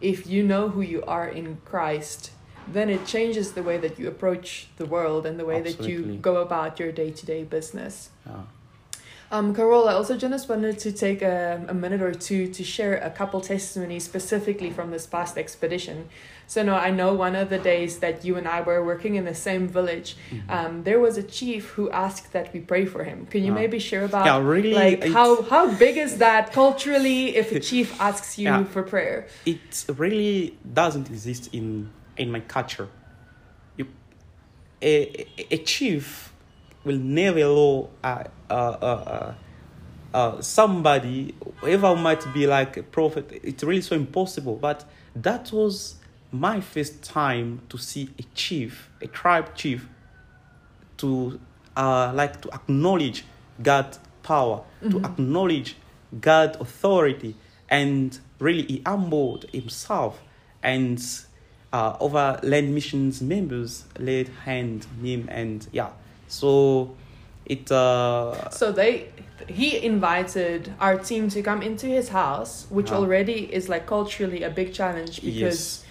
If 0.00 0.18
you 0.32 0.40
know 0.50 0.64
who 0.74 0.82
you 0.94 1.00
are 1.16 1.28
in 1.40 1.46
christ 1.64 2.22
then 2.76 2.88
it 2.90 3.06
changes 3.06 3.52
the 3.52 3.62
way 3.62 3.78
that 3.78 3.98
you 3.98 4.08
approach 4.08 4.68
the 4.76 4.86
world 4.86 5.24
and 5.26 5.38
the 5.40 5.44
way 5.44 5.60
that 5.62 5.80
you 5.88 6.18
go 6.20 6.36
about 6.36 6.78
your 6.78 6.92
day-to-day 6.92 7.44
business. 7.44 8.10
Yeah. 8.26 8.42
Um, 9.30 9.54
Carol, 9.54 9.88
I 9.88 9.92
also 9.92 10.16
just 10.16 10.48
wanted 10.48 10.78
to 10.78 10.90
take 10.90 11.20
a, 11.20 11.62
a 11.68 11.74
minute 11.74 12.00
or 12.00 12.14
two 12.14 12.48
to 12.48 12.64
share 12.64 12.96
a 12.96 13.10
couple 13.10 13.42
testimonies 13.42 14.02
specifically 14.04 14.70
from 14.70 14.90
this 14.90 15.06
past 15.06 15.36
expedition. 15.36 16.08
So, 16.46 16.62
no, 16.62 16.74
I 16.74 16.90
know 16.90 17.12
one 17.12 17.36
of 17.36 17.50
the 17.50 17.58
days 17.58 17.98
that 17.98 18.24
you 18.24 18.36
and 18.36 18.48
I 18.48 18.62
were 18.62 18.82
working 18.82 19.16
in 19.16 19.26
the 19.26 19.34
same 19.34 19.68
village, 19.68 20.16
Mhm. 20.30 20.50
um, 20.50 20.82
there 20.84 20.98
was 20.98 21.18
a 21.18 21.22
chief 21.22 21.68
who 21.76 21.90
asked 21.90 22.32
that 22.32 22.54
we 22.54 22.60
pray 22.60 22.86
for 22.86 23.04
him. 23.04 23.26
Can 23.26 23.44
you 23.44 23.52
Wow. 23.52 23.58
maybe 23.60 23.78
share 23.78 24.06
about 24.06 24.24
yeah, 24.24 24.38
really. 24.40 24.72
like 24.72 25.04
how 25.12 25.42
how 25.42 25.74
big 25.74 25.98
is 25.98 26.16
that 26.18 26.50
culturally 26.54 27.36
if 27.36 27.52
a 27.52 27.60
chief 27.70 28.00
asks 28.00 28.38
you 28.38 28.44
Yeah. 28.48 28.64
for 28.64 28.82
prayer? 28.82 29.26
it 29.44 29.84
really 29.98 30.56
doesn't 30.72 31.10
exist 31.10 31.50
in 31.52 31.90
in 32.16 32.30
my 32.32 32.40
culture. 32.40 32.88
You, 33.76 33.86
a- 34.80 35.26
a 35.50 35.58
chief 35.58 36.27
will 36.84 36.98
never 36.98 37.40
allow 37.40 37.88
uh, 38.04 38.24
uh, 38.50 38.54
uh, 38.54 39.34
uh, 40.14 40.40
somebody, 40.40 41.34
whoever 41.60 41.94
might 41.96 42.24
be 42.32 42.46
like 42.46 42.76
a 42.76 42.82
prophet. 42.82 43.40
It's 43.42 43.62
really 43.62 43.82
so 43.82 43.94
impossible. 43.96 44.56
But 44.56 44.84
that 45.14 45.52
was 45.52 45.96
my 46.32 46.60
first 46.60 47.02
time 47.02 47.62
to 47.68 47.78
see 47.78 48.10
a 48.18 48.22
chief, 48.34 48.90
a 49.02 49.06
tribe 49.06 49.54
chief, 49.54 49.88
to 50.98 51.38
uh, 51.76 52.12
like 52.14 52.40
to 52.42 52.50
acknowledge 52.52 53.24
God's 53.62 53.98
power, 54.22 54.62
to 54.82 54.98
Mhm. 54.98 55.04
acknowledge 55.04 55.76
God's 56.20 56.56
authority, 56.58 57.36
and 57.68 58.18
really 58.38 58.62
he 58.62 58.82
humbled 58.86 59.44
himself 59.52 60.20
and 60.62 61.00
uh, 61.72 61.96
over 62.00 62.40
land 62.42 62.74
missions 62.74 63.20
members 63.20 63.84
laid 63.98 64.28
hand 64.44 64.86
on 64.98 65.04
him 65.04 65.28
and 65.30 65.68
yeah 65.70 65.90
so 66.28 66.94
it 67.46 67.70
uh 67.72 68.50
So 68.50 68.72
they 68.72 69.08
he 69.48 69.82
invited 69.84 70.72
our 70.80 70.96
team 70.98 71.28
to 71.30 71.42
come 71.42 71.62
into 71.62 71.86
his 71.86 72.08
house, 72.10 72.66
which 72.70 72.90
Ah. 72.92 72.96
already 73.00 73.48
is 73.52 73.68
like 73.68 73.86
culturally 73.86 74.42
a 74.42 74.50
big 74.50 74.72
challenge 74.74 75.22
because 75.22 75.58
yes 75.82 75.84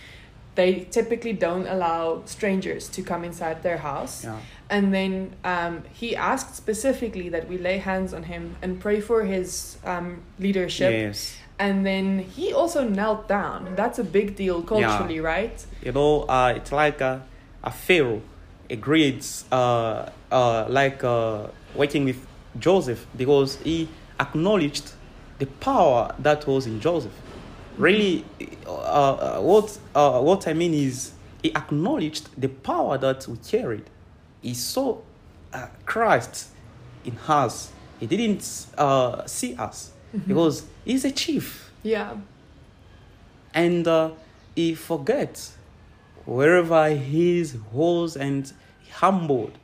they 0.55 0.87
typically 0.89 1.33
don't 1.33 1.67
allow 1.67 2.21
strangers 2.25 2.89
to 2.89 3.01
come 3.03 3.23
inside 3.23 3.61
their 3.61 3.77
house. 3.77 4.23
yeah 4.25 4.39
And 4.69 4.91
then 4.91 5.13
um, 5.45 5.83
he 5.93 6.15
asked 6.15 6.55
specifically 6.55 7.29
that 7.29 7.47
we 7.47 7.57
lay 7.57 7.77
hands 7.77 8.11
on 8.13 8.23
him 8.23 8.55
and 8.63 8.79
pray 8.81 8.99
for 8.99 9.23
his 9.23 9.77
um, 9.85 10.07
leadership. 10.39 10.91
yes 10.91 11.37
And 11.59 11.85
then 11.85 12.19
he 12.37 12.53
also 12.53 12.81
knelt 12.97 13.27
down. 13.27 13.75
That's 13.75 13.99
a 13.99 14.03
big 14.03 14.35
deal 14.35 14.61
culturally, 14.63 15.19
right? 15.19 15.57
you 15.85 15.91
know 15.91 16.25
uh 16.27 16.53
it's 16.57 16.71
like 16.71 16.99
a, 17.01 17.21
a 17.63 17.71
pharaoh 17.71 18.21
agreed 18.69 19.23
uh 19.51 20.09
uh 20.31 20.65
like 20.69 21.03
uh 21.03 21.47
working 21.75 22.05
with 22.05 22.25
joseph 22.59 23.05
because 23.15 23.57
he 23.57 23.87
acknowledged 24.19 24.91
the 25.39 25.45
power 25.45 26.13
that 26.19 26.45
was 26.47 26.65
in 26.65 26.79
joseph. 26.79 27.11
Really 27.77 28.25
uh, 28.65 28.71
uh, 28.71 29.39
what 29.41 29.77
uh, 29.93 30.19
what 30.21 30.47
i 30.47 30.53
mean 30.53 30.73
is 30.73 31.11
he 31.43 31.55
acknowledged 31.55 32.29
the 32.39 32.47
power 32.49 32.97
that 32.97 33.27
we 33.27 33.37
carried. 33.37 33.85
He 34.41 34.55
saw 34.55 34.97
uh, 35.53 35.67
christ 35.85 36.47
in 37.05 37.17
us. 37.27 37.71
He 37.99 38.07
didn't 38.07 38.65
uh, 38.77 39.25
see 39.27 39.55
us 39.55 39.91
because 40.27 40.63
he's 40.85 41.05
a 41.05 41.11
chief. 41.11 41.71
Yeah. 41.83 42.15
and 43.53 43.87
uh, 43.87 44.11
he 44.55 44.73
forgets 44.75 45.56
wherever 46.27 46.89
he 46.89 47.39
is 47.39 47.55
was 47.71 48.17
and 48.17 48.51
humbled 48.91 49.57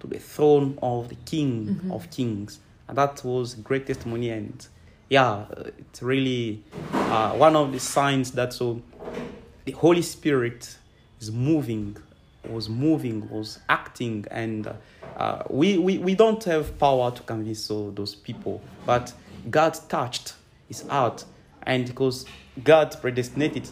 to 0.00 0.06
the 0.06 0.18
throne 0.18 0.76
of 0.82 1.08
the 1.08 1.14
king 1.24 1.80
Mhm. 1.84 1.92
of 1.94 2.10
kings 2.10 2.58
and 2.88 2.98
that 2.98 3.22
was 3.24 3.54
great 3.54 3.86
testimony 3.86 4.30
and 4.30 4.66
yeah 5.08 5.44
it's 5.78 6.02
really 6.02 6.62
uh, 6.92 7.32
one 7.32 7.54
of 7.56 7.72
the 7.72 7.78
signs 7.78 8.32
that 8.32 8.52
so 8.52 8.80
the 9.66 9.72
holy 9.72 10.02
spirit 10.02 10.76
is 11.20 11.30
moving 11.30 11.96
was 12.48 12.68
moving 12.68 13.28
was 13.30 13.58
acting 13.68 14.24
and 14.30 14.66
uh, 14.66 14.72
uh, 15.16 15.42
we, 15.50 15.78
we 15.78 15.98
we 15.98 16.14
don't 16.14 16.42
have 16.44 16.76
power 16.78 17.10
to 17.12 17.22
convince 17.22 17.70
all 17.70 17.90
those 17.92 18.14
people 18.16 18.60
but 18.86 19.12
god 19.50 19.78
touched 19.88 20.34
his 20.66 20.82
heart 20.88 21.24
and 21.64 21.86
because 21.86 22.24
god 22.64 22.96
predestinated 23.00 23.68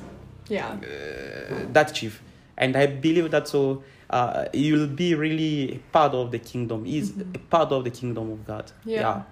Yeah. 0.49 0.73
uh, 0.73 1.67
that 1.73 1.95
chief 1.95 2.23
and 2.59 2.77
i 2.77 2.87
believe 2.87 3.31
that 3.31 3.49
so 3.49 3.83
uh, 4.11 4.45
will 4.55 4.87
be 4.87 5.15
really 5.15 5.81
part 5.93 6.13
of 6.13 6.31
the 6.31 6.39
kingdom 6.39 6.85
he's 6.85 7.11
Mhm. 7.13 7.49
part 7.51 7.71
of 7.73 7.85
the 7.85 7.91
kingdom 7.91 8.31
of 8.31 8.47
god 8.47 8.67
Yeah. 8.85 9.23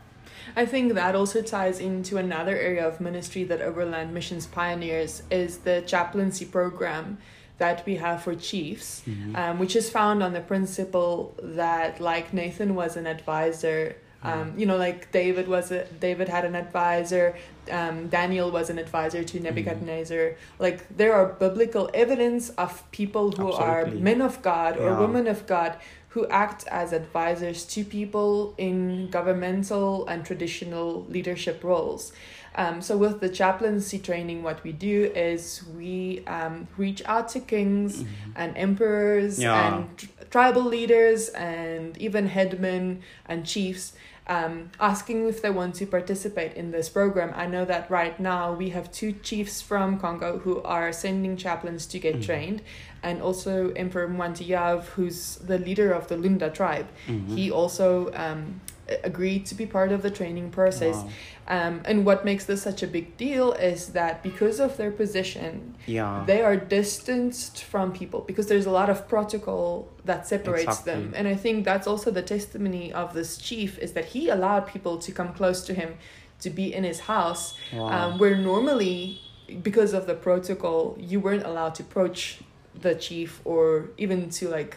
I 0.62 0.64
think 0.64 0.94
that 0.94 1.14
also 1.16 1.42
ties 1.42 1.80
into 1.80 2.18
another 2.18 2.56
area 2.56 2.86
of 2.86 3.00
ministry 3.00 3.42
that 3.50 3.60
Overland 3.60 4.14
Missions 4.14 4.46
pioneers 4.46 5.22
is 5.28 5.58
the 5.68 5.82
chaplaincy 5.92 6.44
program 6.44 7.18
that 7.58 7.84
we 7.86 7.96
have 7.96 8.22
for 8.22 8.34
chiefs, 8.36 9.02
Mhm. 9.06 9.36
um, 9.36 9.58
which 9.58 9.74
is 9.74 9.90
found 9.90 10.22
on 10.22 10.32
the 10.34 10.40
principle 10.52 11.34
that 11.42 12.00
like 12.00 12.26
Nathan 12.32 12.74
was 12.76 12.96
an 12.96 13.06
advisor. 13.16 13.96
Um, 14.32 14.46
you 14.60 14.66
know, 14.66 14.76
like 14.76 15.00
David 15.12 15.46
was 15.48 15.70
a 15.70 15.84
David 16.06 16.28
had 16.28 16.44
an 16.44 16.54
advisor, 16.64 17.26
um, 17.70 18.08
Daniel 18.08 18.50
was 18.50 18.70
an 18.70 18.78
advisor 18.78 19.22
to 19.30 19.40
Nebuchadnezzar. 19.40 20.26
Like 20.58 20.78
there 21.00 21.12
are 21.18 21.26
biblical 21.44 21.84
evidence 21.94 22.44
of 22.64 22.70
people 22.90 23.26
who 23.32 23.52
are 23.52 23.86
men 24.08 24.20
of 24.22 24.34
God 24.42 24.72
or 24.78 24.90
Yeah. 24.90 25.00
women 25.00 25.26
of 25.34 25.46
God 25.46 25.72
who 26.14 26.26
act 26.44 26.60
as 26.68 26.92
advisors 27.02 27.64
to 27.74 27.84
people 27.84 28.54
in 28.56 29.08
governmental 29.10 30.06
and 30.08 30.24
traditional 30.24 31.04
leadership 31.10 31.62
roles. 31.62 32.12
Um, 32.54 32.80
so, 32.80 32.96
with 32.96 33.20
the 33.20 33.28
chaplaincy 33.28 33.98
training, 33.98 34.42
what 34.42 34.64
we 34.64 34.72
do 34.72 35.12
is 35.14 35.62
we 35.76 36.22
um, 36.26 36.68
reach 36.78 37.02
out 37.04 37.28
to 37.34 37.40
kings 37.40 38.02
Mhm. 38.02 38.06
and 38.34 38.56
emperors 38.56 39.38
Yeah. 39.38 39.76
and 39.76 39.98
tr- 39.98 40.06
tribal 40.30 40.62
leaders 40.76 41.28
and 41.28 41.98
even 41.98 42.28
headmen 42.28 43.02
and 43.30 43.44
chiefs. 43.44 43.92
Um, 44.28 44.70
asking 44.80 45.28
if 45.28 45.40
they 45.40 45.50
want 45.50 45.76
to 45.76 45.86
participate 45.86 46.54
in 46.54 46.72
this 46.72 46.88
program. 46.88 47.32
I 47.36 47.46
know 47.46 47.64
that 47.64 47.88
right 47.88 48.18
now 48.18 48.52
we 48.52 48.70
have 48.70 48.90
two 48.90 49.12
chiefs 49.12 49.62
from 49.62 50.00
Congo 50.00 50.38
who 50.40 50.60
are 50.64 50.92
sending 50.92 51.36
chaplains 51.36 51.86
to 51.86 52.00
get 52.00 52.16
Mhm. 52.16 52.24
trained, 52.24 52.62
and 53.04 53.22
also 53.22 53.70
Emperor 53.76 54.08
Mwantiyav, 54.08 54.86
who's 54.96 55.36
the 55.36 55.58
leader 55.58 55.92
of 55.92 56.08
the 56.08 56.16
Lunda 56.16 56.50
tribe. 56.52 56.88
Mhm. 57.06 57.36
He 57.36 57.52
also 57.52 58.10
um, 58.14 58.60
agreed 59.03 59.46
to 59.46 59.55
be 59.55 59.66
part 59.66 59.92
of 59.92 60.03
the 60.03 60.11
training 60.11 60.51
process. 60.51 60.96
Wow. 60.96 61.11
Um, 61.49 61.83
and 61.85 62.05
what 62.05 62.25
makes 62.25 62.44
this 62.44 62.62
such 62.62 62.83
a 62.83 62.87
big 62.87 63.16
deal 63.16 63.53
is 63.53 63.88
that 63.88 64.22
because 64.22 64.59
of 64.59 64.77
their 64.77 64.90
position, 64.90 65.77
yeah 65.87 66.25
they 66.27 66.42
are 66.42 66.57
distanced 66.57 67.62
from 67.62 67.92
people 67.92 68.20
because 68.20 68.46
there's 68.46 68.66
a 68.66 68.70
lot 68.70 68.90
of 68.90 69.09
protocol 69.09 69.88
that 70.05 70.27
separates 70.27 70.79
them. 70.79 71.12
And 71.16 71.29
I 71.29 71.35
think 71.35 71.64
that's 71.64 71.87
also 71.87 72.11
the 72.11 72.22
testimony 72.22 72.92
of 72.92 73.14
this 73.14 73.38
chief 73.38 73.79
is 73.79 73.92
that 73.92 74.07
he 74.07 74.29
allowed 74.29 74.66
people 74.66 74.99
to 74.99 75.12
come 75.12 75.33
close 75.33 75.64
to 75.66 75.75
him, 75.75 75.96
to 76.40 76.51
be 76.51 76.72
in 76.72 76.85
his 76.85 77.01
house, 77.01 77.57
wow. 77.72 77.87
um, 77.87 78.18
where 78.18 78.37
normally, 78.37 79.20
because 79.62 79.92
of 79.94 80.07
the 80.07 80.14
protocol, 80.14 80.96
you 80.99 81.20
weren't 81.20 81.44
allowed 81.44 81.75
to 81.77 81.83
approach 81.83 82.40
the 82.75 82.94
chief 82.94 83.40
or 83.44 83.90
even 83.96 84.31
to 84.31 84.49
like, 84.49 84.77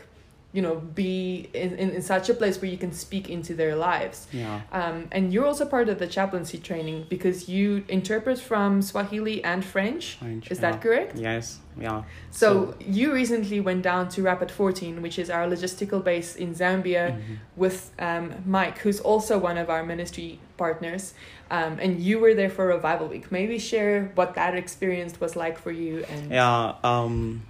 you 0.52 0.62
know, 0.64 0.76
be 0.76 1.48
in, 1.54 1.76
in, 1.76 1.92
in 1.92 2.02
such 2.02 2.28
a 2.28 2.34
place 2.34 2.60
where 2.60 2.72
you 2.72 2.78
can 2.78 2.92
speak 2.92 3.30
into 3.30 3.54
their 3.54 3.76
lives. 3.76 4.26
yeah 4.32 4.62
Um, 4.72 5.08
and 5.12 5.32
you're 5.32 5.46
also 5.46 5.66
part 5.66 5.90
of 5.90 6.00
the 6.00 6.08
chaplaincy 6.08 6.58
training 6.58 7.06
because 7.08 7.48
you 7.48 7.84
interpret 7.88 8.40
from 8.40 8.82
Swahili 8.82 9.44
and 9.44 9.64
French. 9.64 10.18
French, 10.20 10.50
Is 10.52 10.58
yeah. 10.58 10.72
that 10.72 10.82
correct? 10.82 11.18
yes 11.18 11.60
yeah 11.80 12.02
So, 12.32 12.74
you 12.80 13.14
recently 13.14 13.60
went 13.62 13.84
down 13.84 14.10
to 14.10 14.24
Rapid 14.24 14.50
14, 14.52 15.02
which 15.04 15.18
is 15.20 15.30
our 15.30 15.46
logistical 15.48 16.04
base 16.04 16.36
in 16.36 16.54
Zambia, 16.56 17.06
Mhm. 17.14 17.38
with 17.56 17.92
um, 18.00 18.34
Mike, 18.46 18.80
who's 18.80 19.00
also 19.00 19.38
one 19.38 19.58
of 19.64 19.70
our 19.70 19.84
ministry 19.86 20.40
partners. 20.58 21.14
Um, 21.52 21.78
and 21.84 22.00
you 22.00 22.20
were 22.20 22.34
there 22.34 22.50
for 22.50 22.66
Revival 22.68 23.08
Week. 23.08 23.32
Maybe 23.32 23.60
share 23.60 24.12
what 24.16 24.34
that 24.36 24.54
experience 24.56 25.14
was 25.22 25.36
like 25.36 25.58
for 25.60 25.72
you. 25.72 26.04
And 26.12 26.32
Yeah. 26.32 26.74
Um. 26.84 27.44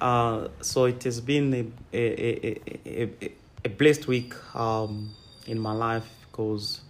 Uh. 0.00 0.48
So 0.60 0.84
it 0.84 1.02
has 1.04 1.20
been 1.20 1.72
a 1.92 1.96
a 1.96 2.46
a, 2.46 2.60
a, 2.86 3.32
a, 3.64 3.68
blessed 3.68 4.06
week 4.06 4.34
um 4.54 5.14
in 5.46 5.58
my 5.58 5.72
life 5.72 6.08
because 6.30 6.80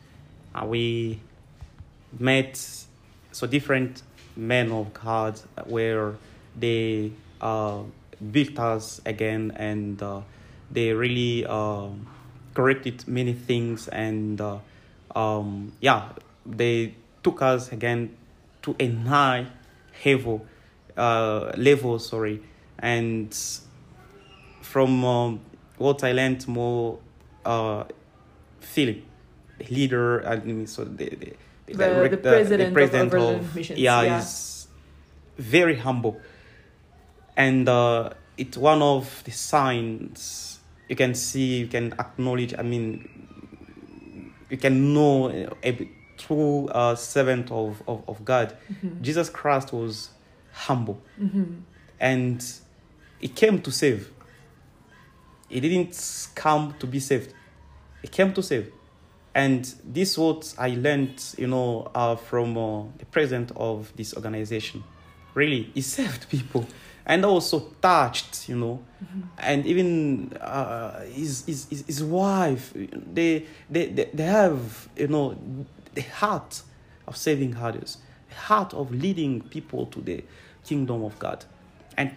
uh, 0.54 0.64
we 0.66 1.20
met 2.18 2.56
so 3.32 3.46
different 3.46 4.02
men 4.34 4.72
of 4.72 4.92
God 4.92 5.38
where 5.66 6.16
they 6.58 7.12
uh 7.40 7.82
built 8.32 8.58
us 8.58 9.00
again 9.04 9.52
and 9.56 10.02
uh, 10.02 10.20
they 10.70 10.92
really 10.92 11.46
um 11.46 12.06
corrected 12.54 13.06
many 13.06 13.34
things 13.34 13.88
and 13.88 14.40
uh, 14.40 14.58
um 15.14 15.72
yeah 15.80 16.08
they 16.46 16.94
took 17.22 17.42
us 17.42 17.70
again 17.72 18.16
to 18.62 18.74
a 18.80 18.88
high 18.90 19.46
level 20.04 20.46
uh 20.96 21.52
level 21.56 21.98
sorry 21.98 22.42
and 22.78 23.34
from 24.62 25.04
um, 25.04 25.40
what 25.78 26.02
i 26.04 26.12
learned 26.12 26.46
more 26.48 26.98
uh 27.44 27.84
the 28.74 29.02
leader, 29.70 30.26
I 30.28 30.36
mean, 30.36 30.66
so 30.66 30.84
the 30.84 31.08
the, 31.08 31.32
The, 31.66 31.72
direct- 31.74 32.10
the 32.10 32.16
president, 32.30 32.74
president 32.74 33.14
of 33.14 33.20
Overland 33.20 33.54
Missions. 33.54 33.78
yeah, 33.78 34.02
yeah. 34.02 34.18
is 34.18 34.68
very 35.38 35.76
humble, 35.76 36.20
and 37.36 37.66
uh, 37.68 38.10
it's 38.36 38.56
one 38.58 38.82
of 38.82 39.22
the 39.24 39.30
signs 39.30 40.58
you 40.88 40.96
can 40.96 41.14
see, 41.14 41.58
you 41.60 41.68
can 41.68 41.92
acknowledge. 41.98 42.54
I 42.58 42.62
mean, 42.62 43.08
you 44.50 44.58
can 44.58 44.92
know 44.94 45.30
uh, 45.30 45.54
a 45.64 45.88
true 46.18 46.68
uh, 46.68 46.94
servant 46.96 47.50
of, 47.50 47.82
of, 47.88 48.04
of 48.08 48.24
God. 48.24 48.56
Mhm. 48.70 49.00
Jesus 49.00 49.30
Christ 49.30 49.72
was 49.72 50.10
humble, 50.52 51.00
Mhm. 51.18 51.62
and 51.98 52.44
he 53.20 53.28
came 53.28 53.60
to 53.62 53.70
save. 53.70 54.10
He 55.48 55.60
didn't 55.60 56.28
come 56.34 56.74
to 56.78 56.86
be 56.86 57.00
saved. 57.00 57.32
He 58.02 58.08
came 58.08 58.32
to 58.34 58.42
save. 58.42 58.72
And 59.34 59.64
this 59.84 60.12
is 60.12 60.18
what 60.18 60.54
I 60.58 60.70
learned, 60.70 61.22
you 61.36 61.46
know, 61.46 61.90
uh, 61.94 62.16
from 62.16 62.56
uh, 62.56 62.84
the 62.98 63.04
president 63.04 63.52
of 63.54 63.92
this 63.94 64.14
organization. 64.14 64.82
Really, 65.34 65.70
he 65.74 65.80
saved 65.96 66.28
people, 66.30 66.66
and 67.04 67.24
also 67.24 67.60
touched, 67.82 68.48
you 68.48 68.56
know, 68.56 68.82
and 69.38 69.66
even 69.66 70.32
uh, 70.40 71.04
his, 71.04 71.44
his 71.44 71.66
his 71.68 71.84
his 71.86 72.02
wife. 72.02 72.72
They, 72.74 73.44
they 73.68 73.86
they 73.88 74.10
they 74.14 74.22
have, 74.24 74.88
you 74.96 75.08
know, 75.08 75.36
the 75.94 76.00
heart 76.00 76.62
of 77.06 77.16
saving 77.16 77.56
others, 77.56 77.98
the 78.30 78.36
heart 78.36 78.72
of 78.72 78.90
leading 78.90 79.42
people 79.42 79.84
to 79.86 80.00
the 80.00 80.24
kingdom 80.64 81.04
of 81.04 81.18
God, 81.18 81.44
and 81.98 82.10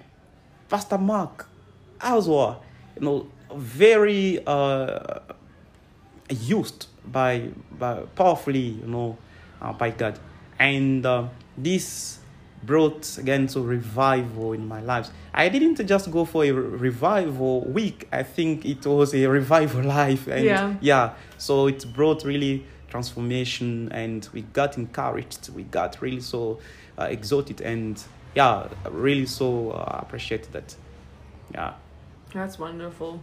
Pastor 0.69 0.97
Mark 0.97 1.47
as 1.99 2.27
well, 2.27 2.63
you 2.95 3.01
know, 3.05 3.27
very 3.53 4.39
uh, 4.45 5.19
used 6.29 6.87
by, 7.05 7.49
by 7.77 7.95
powerfully, 8.15 8.59
you 8.59 8.85
know, 8.87 9.17
uh, 9.61 9.73
by 9.73 9.89
God, 9.89 10.19
and 10.59 11.05
uh, 11.05 11.27
this 11.57 12.19
brought 12.63 13.17
again 13.17 13.47
to 13.47 13.61
revival 13.61 14.53
in 14.53 14.67
my 14.67 14.81
life. 14.81 15.09
I 15.33 15.49
didn't 15.49 15.85
just 15.87 16.11
go 16.11 16.25
for 16.25 16.43
a 16.43 16.51
revival 16.51 17.61
week. 17.61 18.07
I 18.11 18.23
think 18.23 18.65
it 18.65 18.85
was 18.85 19.13
a 19.13 19.25
revival 19.39 19.83
life, 19.83 20.27
and 20.27 20.45
Yeah. 20.45 20.75
yeah. 20.81 21.13
So 21.37 21.67
it 21.67 21.85
brought 21.93 22.23
really 22.23 22.65
transformation, 22.89 23.89
and 23.91 24.27
we 24.33 24.41
got 24.41 24.77
encouraged. 24.77 25.49
We 25.55 25.63
got 25.63 26.01
really 26.01 26.21
so 26.21 26.59
uh, 26.97 27.05
exalted, 27.05 27.61
and 27.61 28.01
yeah, 28.35 28.67
really 28.89 29.25
so 29.25 29.71
uh, 29.71 29.99
appreciate 30.01 30.51
that. 30.51 30.75
Yeah. 31.53 31.73
That's 32.33 32.59
wonderful. 32.59 33.21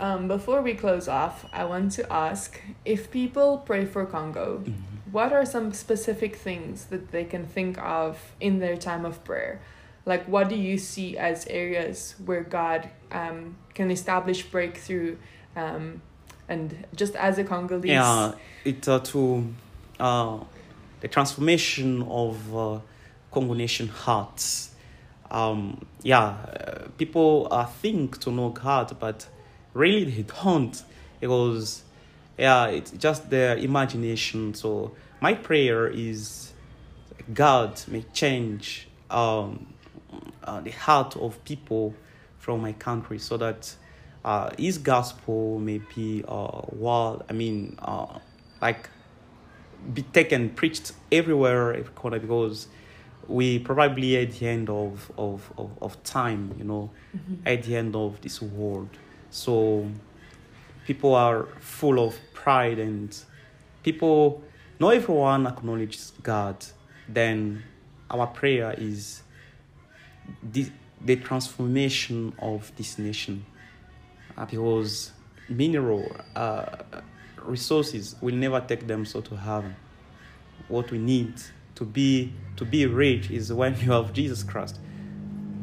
Um, 0.00 0.28
before 0.28 0.62
we 0.62 0.74
close 0.74 1.08
off, 1.08 1.44
I 1.52 1.64
want 1.64 1.92
to 1.92 2.12
ask 2.12 2.60
if 2.84 3.10
people 3.10 3.58
pray 3.58 3.84
for 3.84 4.06
Congo, 4.06 4.62
what 5.10 5.32
are 5.32 5.44
some 5.44 5.72
specific 5.72 6.36
things 6.36 6.86
that 6.86 7.10
they 7.10 7.24
can 7.24 7.46
think 7.46 7.78
of 7.78 8.32
in 8.40 8.60
their 8.60 8.76
time 8.76 9.04
of 9.04 9.24
prayer? 9.24 9.60
Like, 10.06 10.26
what 10.26 10.48
do 10.48 10.54
you 10.54 10.78
see 10.78 11.18
as 11.18 11.46
areas 11.48 12.14
where 12.24 12.42
God 12.42 12.88
um, 13.10 13.56
can 13.74 13.90
establish 13.90 14.42
breakthrough? 14.44 15.16
Um, 15.56 16.00
and 16.48 16.86
just 16.94 17.14
as 17.16 17.38
a 17.38 17.44
Congolese, 17.44 17.90
Yeah, 17.90 18.32
it 18.64 18.88
uh, 18.88 19.00
to 19.00 19.52
uh, 19.98 20.38
the 21.00 21.08
transformation 21.08 22.02
of 22.02 22.56
uh, 22.56 22.78
Congo 23.30 23.54
nation 23.54 23.88
hearts. 23.88 24.70
Um, 25.30 25.86
yeah, 26.02 26.24
uh, 26.24 26.88
people 26.96 27.48
uh, 27.50 27.66
think 27.66 28.18
to 28.20 28.30
know 28.30 28.50
God, 28.50 28.96
but 28.98 29.26
really 29.74 30.10
they 30.10 30.22
don't 30.22 30.82
because 31.20 31.82
yeah, 32.38 32.66
it's 32.66 32.92
just 32.92 33.30
their 33.30 33.56
imagination. 33.56 34.54
So 34.54 34.92
my 35.20 35.34
prayer 35.34 35.88
is 35.88 36.52
God 37.34 37.80
may 37.88 38.02
change 38.12 38.88
um, 39.10 39.74
uh, 40.44 40.60
the 40.60 40.70
heart 40.70 41.16
of 41.16 41.42
people 41.44 41.94
from 42.38 42.62
my 42.62 42.72
country 42.72 43.18
so 43.18 43.36
that 43.36 43.74
uh, 44.24 44.50
his 44.58 44.78
gospel 44.78 45.58
may 45.58 45.80
be 45.94 46.24
uh, 46.26 46.62
well, 46.72 47.22
I 47.28 47.32
mean, 47.32 47.76
uh, 47.80 48.18
like 48.62 48.88
be 49.92 50.02
taken, 50.02 50.50
preached 50.50 50.92
everywhere, 51.12 51.74
every 51.74 51.92
corner, 51.94 52.18
because 52.18 52.68
we 53.28 53.58
probably 53.58 54.16
at 54.16 54.32
the 54.32 54.48
end 54.48 54.70
of, 54.70 55.12
of, 55.18 55.52
of, 55.58 55.70
of 55.82 56.02
time, 56.02 56.54
you 56.58 56.64
know, 56.64 56.90
at 57.44 57.62
the 57.62 57.76
end 57.76 57.94
of 57.94 58.20
this 58.22 58.40
world. 58.40 58.88
So 59.30 59.86
people 60.86 61.14
are 61.14 61.46
full 61.60 62.02
of 62.04 62.18
pride 62.32 62.78
and 62.78 63.16
people, 63.82 64.42
not 64.80 64.94
everyone 64.94 65.46
acknowledges 65.46 66.14
God. 66.22 66.64
Then 67.06 67.62
our 68.10 68.26
prayer 68.26 68.74
is 68.78 69.22
the, 70.42 70.70
the 71.02 71.16
transformation 71.16 72.32
of 72.38 72.72
this 72.76 72.98
nation 72.98 73.44
uh, 74.38 74.46
because 74.46 75.12
mineral 75.50 76.10
uh, 76.34 76.64
resources 77.42 78.16
will 78.22 78.34
never 78.34 78.60
take 78.60 78.86
them 78.86 79.04
so 79.04 79.20
to 79.20 79.36
heaven. 79.36 79.76
What 80.68 80.90
we 80.90 80.98
need 80.98 81.34
to 81.78 81.84
be 81.84 82.32
to 82.56 82.64
be 82.64 82.86
rich 82.86 83.30
is 83.30 83.52
when 83.52 83.78
you 83.80 83.92
have 83.92 84.12
Jesus 84.12 84.42
Christ. 84.42 84.78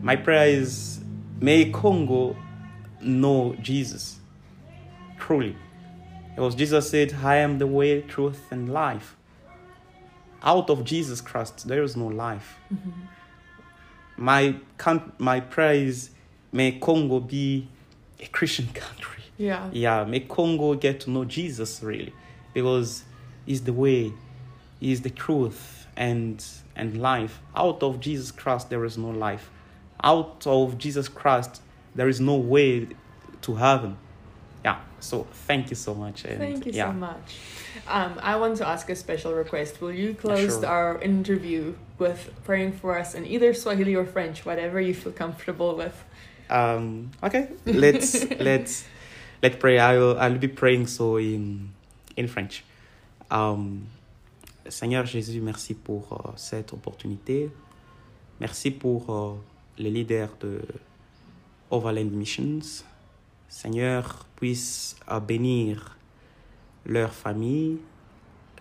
My 0.02 0.16
prayer 0.16 0.48
is 0.48 1.02
may 1.40 1.70
Congo 1.70 2.36
know 3.02 3.56
Jesus 3.62 4.20
truly. 5.20 5.56
Because 6.36 6.56
Jesus 6.56 6.90
said, 6.90 7.14
I 7.24 7.38
am 7.38 7.60
the 7.60 7.68
way, 7.68 8.02
truth, 8.02 8.42
and 8.52 8.72
life. 8.72 9.16
Out 10.44 10.70
of 10.70 10.84
Jesus 10.84 11.22
Christ, 11.22 11.68
there 11.68 11.82
is 11.82 11.96
no 11.96 12.08
life. 12.08 12.58
Mm-hmm. 12.74 12.92
My, 14.18 14.56
my 15.18 15.40
prayer 15.40 15.74
is, 15.74 16.12
may 16.52 16.74
Congo 16.74 17.20
be 17.20 17.68
a 18.20 18.28
Christian 18.28 18.68
country. 18.74 19.24
yeah, 19.38 19.70
Yeah, 19.72 20.04
may 20.04 20.22
Congo 20.22 20.76
get 20.76 21.00
to 21.02 21.10
know 21.10 21.26
Jesus 21.26 21.82
really, 21.82 22.14
because 22.54 23.04
He's 23.46 23.62
the 23.64 23.74
way, 23.74 24.14
He's 24.80 25.02
the 25.02 25.10
truth, 25.10 25.75
and 25.98 26.44
and 26.76 27.02
life. 27.02 27.42
Out 27.56 27.84
of 27.84 28.00
Jesus 28.00 28.32
Christ, 28.32 28.70
there 28.70 28.84
is 28.86 28.98
no 28.98 29.10
life. 29.10 29.50
Out 30.04 30.46
of 30.46 30.78
Jesus 30.78 31.08
Christ, 31.08 31.62
there 31.96 32.08
is 32.10 32.20
no 32.20 32.36
way 32.36 32.88
to 33.42 33.56
heaven. 33.56 33.98
Yeah. 34.64 34.80
So 35.00 35.28
thank 35.48 35.70
you 35.70 35.76
so 35.76 35.94
much. 35.94 36.26
And 36.26 36.40
Thank 36.40 36.66
you 36.66 36.72
yeah. 36.74 36.88
so 36.88 36.94
much. 36.94 37.38
Um, 37.88 38.20
I 38.22 38.36
want 38.38 38.58
to 38.58 38.68
ask 38.68 38.90
a 38.90 38.96
special 38.96 39.34
request. 39.34 39.80
Will 39.80 39.92
you 39.92 40.16
close 40.16 40.60
Sure. 40.60 40.66
our 40.66 41.02
interview 41.02 41.76
with 42.00 42.32
praying 42.44 42.74
for 42.74 42.98
us 42.98 43.14
in 43.14 43.26
either 43.26 43.54
Swahili 43.54 43.96
or 43.96 44.06
French, 44.06 44.46
whatever 44.46 44.82
you 44.82 44.94
feel 44.94 45.12
comfortable 45.12 45.76
with? 45.76 46.04
Um, 46.50 47.12
okay, 47.24 47.50
let's 47.66 48.30
let's 48.40 48.86
let's 49.42 49.56
pray. 49.58 49.78
I'll 49.80 50.18
I'll 50.18 50.38
be 50.38 50.48
praying 50.48 50.88
so 50.88 51.18
in 51.18 51.74
in 52.18 52.28
French. 52.28 52.64
Um, 53.30 53.88
Seigneur 54.68 55.06
Jésus, 55.06 55.42
merci 55.42 55.74
pour 55.74 56.14
euh, 56.14 56.32
cette 56.36 56.74
opportunité. 56.74 57.52
Merci 58.40 58.72
pour 58.72 59.10
euh, 59.10 59.34
les 59.78 59.92
leaders 59.92 60.36
de 60.40 60.62
Overland 61.70 62.12
Missions. 62.12 62.84
Seigneur, 63.48 64.26
puisse 64.36 64.96
bénir 65.28 65.98
leur 66.86 67.14
famille, 67.14 67.78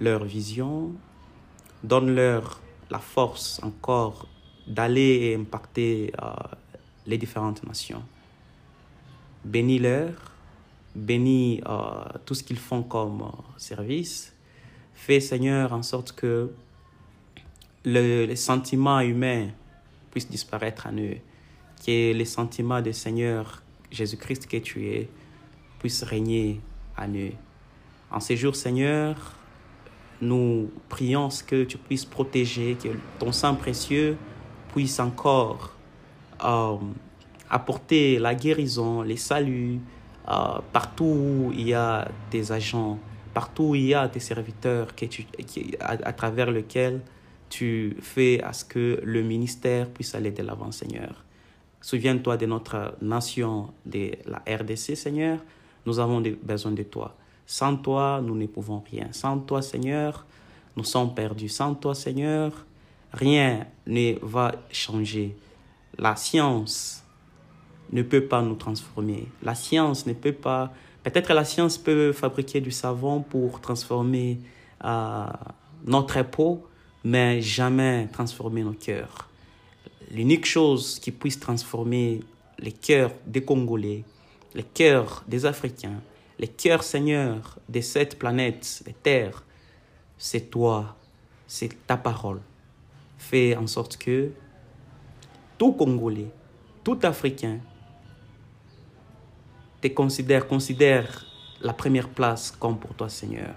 leur 0.01 0.25
vision. 0.25 0.93
Donne-leur 1.83 2.61
la 2.91 2.99
force 2.99 3.61
encore 3.63 4.27
d'aller 4.67 5.31
et 5.31 5.35
impacter 5.35 6.13
euh, 6.23 6.33
les 7.07 7.19
différentes 7.19 7.65
nations. 7.67 8.03
Bénis-leur, 9.45 10.13
bénis 10.95 11.61
euh, 11.67 12.05
tout 12.25 12.35
ce 12.35 12.43
qu'ils 12.43 12.59
font 12.59 12.83
comme 12.83 13.31
service. 13.57 14.34
Fais, 15.07 15.21
Seigneur, 15.21 15.75
en 15.75 15.83
sorte 15.83 16.13
que 16.13 16.51
le, 17.85 18.25
les 18.25 18.37
sentiments 18.37 19.01
humains 19.01 19.49
puissent 20.11 20.31
disparaître 20.31 20.87
en 20.87 20.97
eux. 20.97 21.19
Que 21.85 22.15
les 22.15 22.25
sentiments 22.25 22.81
de 22.81 22.91
Seigneur 22.91 23.63
Jésus-Christ 23.91 24.47
que 24.47 24.57
tu 24.57 24.87
es 24.87 25.11
puissent 25.79 26.05
régner 26.05 26.63
en 26.97 27.15
eux. 27.15 27.33
En 28.11 28.19
ces 28.19 28.35
jours, 28.39 28.57
Seigneur, 28.57 29.15
nous 30.23 30.71
prions 30.89 31.29
que 31.47 31.65
tu 31.65 31.77
puisses 31.77 32.07
protéger, 32.07 32.79
que 32.83 32.89
ton 33.19 33.31
sang 33.31 33.57
précieux 33.57 34.17
puisse 34.73 34.99
encore 35.01 35.75
euh, 36.43 36.79
apporter 37.51 38.19
la 38.19 38.35
guérison, 38.35 39.03
les 39.03 39.19
saluts, 39.19 39.81
euh, 40.31 40.61
partout 40.73 41.05
où 41.05 41.53
il 41.53 41.69
y 41.69 41.75
a 41.75 42.09
des 42.31 42.53
agents, 42.53 42.99
partout 43.35 43.65
où 43.65 43.75
il 43.75 43.87
y 43.87 43.95
a 43.95 44.09
des 44.09 44.21
serviteurs 44.21 44.95
tu, 44.95 45.09
qui, 45.09 45.77
à, 45.81 45.91
à 45.91 46.13
travers 46.13 46.51
lesquels 46.51 47.01
tu 47.51 47.97
fais 48.01 48.43
à 48.43 48.53
ce 48.53 48.65
que 48.65 49.01
le 49.05 49.23
ministère 49.23 49.91
puisse 49.91 50.15
aller 50.15 50.31
de 50.31 50.43
l'avant, 50.43 50.73
Seigneur. 50.73 51.25
Souviens-toi 51.81 52.37
de 52.39 52.47
notre 52.47 52.97
nation, 53.03 53.75
de 53.85 54.13
la 54.25 54.39
RDC, 54.49 54.97
Seigneur. 54.97 55.39
Nous 55.85 55.99
avons 55.99 56.23
besoin 56.43 56.73
de 56.73 56.83
toi. 56.83 57.15
Sans 57.47 57.77
toi, 57.77 58.23
nous 58.25 58.35
ne 58.35 58.47
pouvons 58.47 58.83
rien. 58.91 59.09
Sans 59.13 59.39
toi, 59.39 59.61
Seigneur, 59.61 60.25
nous 60.77 60.85
sommes 60.85 61.15
perdus. 61.15 61.51
Sans 61.51 61.75
toi, 61.75 61.95
Seigneur, 61.95 62.65
rien 63.13 63.67
ne 63.87 64.15
va 64.23 64.53
changer. 64.71 65.37
La 65.99 66.17
science 66.17 67.05
ne 67.93 68.03
peut 68.03 68.25
pas 68.25 68.41
nous 68.41 68.55
transformer. 68.57 69.29
La 69.43 69.55
science 69.55 70.07
ne 70.07 70.15
peut 70.15 70.33
pas... 70.33 70.73
Peut-être 71.05 71.35
la 71.35 71.45
science 71.45 71.77
peut 71.77 72.13
fabriquer 72.13 72.63
du 72.63 72.71
savon 72.71 73.21
pour 73.21 73.61
transformer 73.61 74.41
euh, 74.83 75.27
notre 75.85 76.23
peau, 76.23 76.67
mais 77.05 77.43
jamais 77.43 78.09
transformer 78.11 78.63
nos 78.63 78.73
cœurs. 78.73 79.29
L'unique 80.11 80.47
chose 80.47 80.99
qui 80.99 81.13
puisse 81.13 81.39
transformer 81.39 82.21
les 82.59 82.73
cœurs 82.73 83.13
des 83.27 83.45
Congolais, 83.45 84.05
les 84.55 84.63
cœurs 84.63 85.25
des 85.29 85.45
Africains, 85.45 86.01
les 86.39 86.49
cœurs, 86.49 86.83
Seigneur, 86.83 87.59
de 87.69 87.83
cette 87.83 88.19
planète, 88.19 88.83
des 88.87 88.95
terres, 88.95 89.45
c'est 90.17 90.49
toi, 90.51 90.97
c'est 91.47 91.87
ta 91.87 91.99
parole. 91.99 92.41
Fais 93.19 93.57
en 93.57 93.67
sorte 93.67 93.99
que 93.99 94.31
tout 95.59 95.73
Congolais, 95.73 96.31
tout 96.83 96.99
Africain, 97.03 97.59
te 99.85 99.95
considère, 99.95 100.47
considère 100.47 101.27
la 101.61 101.75
première 101.75 102.09
place 102.09 102.51
comme 102.51 102.79
pour 102.79 102.95
toi, 102.95 103.11
Seigneur. 103.11 103.55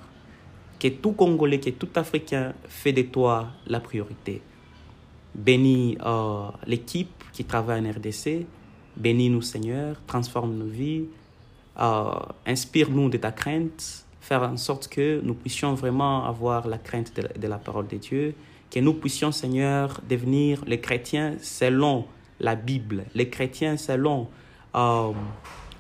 Que 0.78 0.90
tout 0.90 1.14
Congolais, 1.14 1.60
que 1.60 1.70
tout 1.70 1.90
Africain 1.96 2.54
fait 2.68 2.92
de 2.92 3.04
toi 3.04 3.48
la 3.66 3.80
priorité. 3.80 4.42
Bénis 5.34 5.98
euh, 6.06 6.50
l'équipe 6.66 7.24
qui 7.32 7.46
travaille 7.46 7.82
en 7.82 7.90
RDC. 7.92 8.46
Bénis-nous, 8.98 9.42
Seigneur. 9.42 9.96
Transforme 10.06 10.58
nos 10.58 10.66
vies. 10.66 11.06
Euh, 11.80 12.12
inspire-nous 12.46 13.10
de 13.10 13.18
ta 13.18 13.32
crainte. 13.32 14.06
Faire 14.20 14.44
en 14.44 14.58
sorte 14.58 14.90
que 14.90 15.22
nous 15.24 15.34
puissions 15.34 15.76
vraiment 15.76 16.26
avoir 16.26 16.68
la 16.68 16.78
crainte 16.78 17.14
de 17.16 17.48
la, 17.48 17.58
parole 17.58 17.88
de 17.88 17.98
Dieu. 17.98 18.36
Que 18.70 18.82
nous 18.82 18.96
puissions, 18.96 19.32
Seigneur, 19.32 20.02
devenir 20.10 20.66
les 20.66 20.82
chrétiens 20.82 21.36
selon 21.42 22.06
la 22.42 22.56
Bible. 22.56 23.06
Les 23.16 23.30
chrétiens 23.30 23.78
selon 23.78 24.28
euh, 24.76 25.14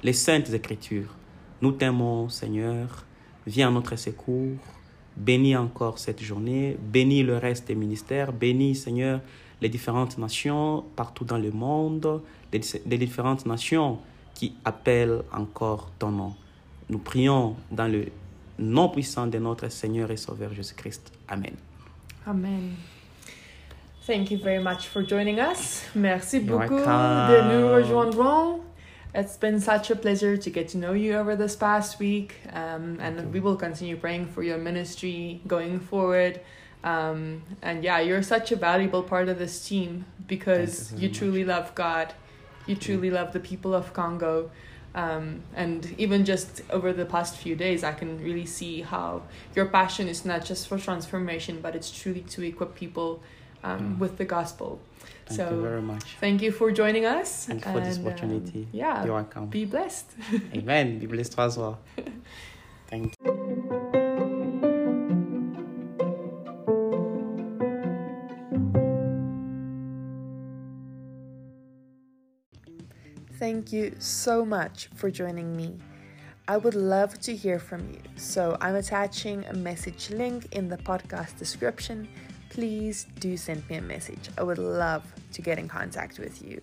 les 0.03 0.13
saintes 0.13 0.53
écritures. 0.53 1.15
Nous 1.61 1.71
t'aimons, 1.71 2.29
Seigneur. 2.29 3.05
Viens 3.45 3.69
à 3.69 3.71
notre 3.71 3.95
secours. 3.95 4.57
Bénis 5.15 5.55
encore 5.55 5.97
cette 5.97 6.21
journée. 6.21 6.77
Bénis 6.79 7.23
le 7.23 7.37
reste 7.37 7.67
des 7.67 7.75
ministères. 7.75 8.31
Bénis, 8.31 8.75
Seigneur, 8.75 9.21
les 9.61 9.69
différentes 9.69 10.17
nations 10.17 10.83
partout 10.95 11.25
dans 11.25 11.37
le 11.37 11.51
monde, 11.51 12.21
les, 12.53 12.97
différentes 12.97 13.45
nations 13.45 13.99
qui 14.33 14.53
appellent 14.63 15.23
encore 15.31 15.91
ton 15.97 16.11
nom. 16.11 16.35
Nous 16.89 16.99
prions 16.99 17.55
dans 17.71 17.87
le 17.91 18.05
nom 18.59 18.89
puissant 18.89 19.27
de 19.27 19.39
notre 19.39 19.69
Seigneur 19.69 20.11
et 20.11 20.17
Sauveur 20.17 20.53
Jésus-Christ. 20.53 21.11
Amen. 21.27 21.55
Amen. 22.25 22.75
Thank 24.05 24.31
you 24.31 24.37
very 24.37 24.63
much 24.63 24.87
for 24.87 25.01
joining 25.05 25.39
us. 25.39 25.83
Merci 25.95 26.39
beaucoup 26.39 26.75
de 26.75 27.59
nous 27.59 27.73
rejoindre. 27.73 28.61
It's 29.13 29.37
been 29.37 29.59
such 29.59 29.89
a 29.89 29.95
pleasure 29.95 30.37
to 30.37 30.49
get 30.49 30.67
to 30.69 30.77
know 30.77 30.93
you 30.93 31.15
over 31.15 31.35
this 31.35 31.55
past 31.55 31.99
week, 31.99 32.35
um, 32.53 32.99
and 32.99 33.33
we 33.33 33.39
will 33.39 33.55
continue 33.55 33.95
praying 33.95 34.27
for 34.27 34.43
your 34.43 34.57
ministry 34.57 35.41
going 35.47 35.79
forward. 35.79 36.41
Um, 36.83 37.41
and 37.61 37.83
yeah, 37.83 37.99
you're 37.99 38.21
such 38.21 38.51
a 38.51 38.55
valuable 38.55 39.01
part 39.01 39.29
of 39.29 39.39
this 39.39 39.67
team 39.67 40.05
because 40.27 40.93
you, 40.93 41.07
you 41.07 41.13
truly 41.13 41.43
love 41.43 41.73
God, 41.73 42.13
you 42.67 42.75
truly 42.75 43.09
love 43.09 43.33
the 43.33 43.39
people 43.39 43.73
of 43.73 43.93
Congo. 43.93 44.51
Um, 44.93 45.41
and 45.55 45.93
even 45.97 46.25
just 46.25 46.61
over 46.69 46.93
the 46.93 47.05
past 47.05 47.37
few 47.37 47.55
days, 47.55 47.83
I 47.83 47.93
can 47.93 48.23
really 48.23 48.45
see 48.45 48.81
how 48.81 49.23
your 49.55 49.65
passion 49.65 50.07
is 50.07 50.25
not 50.25 50.45
just 50.45 50.67
for 50.67 50.77
transformation, 50.77 51.59
but 51.61 51.75
it's 51.75 51.91
truly 51.91 52.21
to 52.21 52.43
equip 52.43 52.75
people 52.75 53.21
um, 53.63 53.95
mm. 53.95 53.99
with 53.99 54.17
the 54.17 54.25
gospel. 54.25 54.79
Thank 55.27 55.37
so, 55.37 55.49
you 55.49 55.61
very 55.61 55.81
much. 55.81 56.03
Thank 56.21 56.41
you 56.41 56.51
for 56.51 56.71
joining 56.71 57.05
us. 57.05 57.45
Thank 57.45 57.65
you 57.65 57.71
for 57.71 57.81
this 57.81 57.99
opportunity. 57.99 58.61
Um, 58.61 58.69
yeah. 58.71 59.03
You're 59.03 59.13
welcome. 59.13 59.47
Be 59.47 59.65
blessed. 59.65 60.11
Amen. 60.55 60.99
Be 60.99 61.05
blessed 61.05 61.37
as 61.37 61.57
well. 61.57 61.79
Thank 62.87 63.13
you. 63.23 63.47
Thank 73.37 73.71
you 73.71 73.95
so 73.99 74.45
much 74.45 74.89
for 74.95 75.11
joining 75.11 75.55
me. 75.55 75.77
I 76.47 76.55
would 76.55 76.73
love 76.75 77.19
to 77.19 77.35
hear 77.35 77.59
from 77.59 77.81
you, 77.89 77.99
so 78.15 78.57
I'm 78.61 78.75
attaching 78.75 79.45
a 79.45 79.53
message 79.53 80.09
link 80.09 80.47
in 80.53 80.69
the 80.69 80.77
podcast 80.77 81.37
description. 81.37 82.07
Please 82.57 83.05
do 83.19 83.37
send 83.37 83.69
me 83.69 83.75
a 83.75 83.81
message. 83.83 84.29
I 84.35 84.41
would 84.41 84.57
love 84.57 85.03
to 85.33 85.43
get 85.43 85.59
in 85.59 85.67
contact 85.67 86.17
with 86.17 86.41
you. 86.41 86.59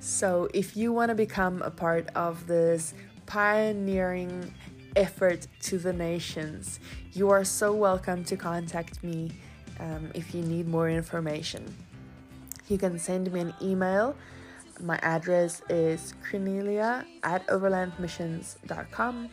So, 0.00 0.48
if 0.54 0.74
you 0.74 0.90
want 0.90 1.10
to 1.10 1.14
become 1.14 1.60
a 1.60 1.70
part 1.70 2.08
of 2.14 2.46
this 2.46 2.94
pioneering 3.26 4.54
effort 4.96 5.46
to 5.64 5.76
the 5.76 5.92
nations, 5.92 6.80
you 7.12 7.28
are 7.28 7.44
so 7.44 7.74
welcome 7.74 8.24
to 8.24 8.36
contact 8.38 9.04
me 9.04 9.32
um, 9.80 10.10
if 10.14 10.34
you 10.34 10.40
need 10.40 10.66
more 10.66 10.88
information. 10.88 11.76
You 12.68 12.78
can 12.78 12.98
send 12.98 13.30
me 13.30 13.40
an 13.40 13.52
email. 13.60 14.16
My 14.80 14.98
address 15.02 15.60
is 15.68 16.14
cornelia 16.30 17.04
at 17.22 17.46
overlandmissions.com, 17.48 19.28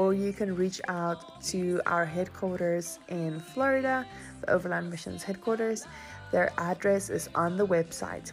or 0.00 0.14
you 0.14 0.32
can 0.32 0.56
reach 0.56 0.80
out 0.88 1.42
to 1.42 1.78
our 1.84 2.06
headquarters 2.06 2.98
in 3.08 3.38
Florida, 3.38 4.06
the 4.40 4.50
Overland 4.50 4.88
Missions 4.88 5.22
headquarters. 5.22 5.86
Their 6.32 6.50
address 6.56 7.10
is 7.10 7.28
on 7.34 7.58
the 7.58 7.66
website. 7.66 8.32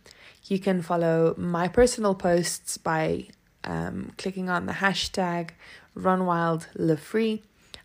You 0.44 0.60
can 0.60 0.82
follow 0.82 1.36
my 1.38 1.70
personal 1.70 2.16
posts 2.16 2.78
by 2.78 3.28
um, 3.64 4.12
clicking 4.18 4.50
on 4.50 4.66
the 4.66 4.74
hashtag 4.74 5.52
Run 5.94 6.26
Wild 6.26 6.68
Live 6.76 7.00
Free. 7.00 7.44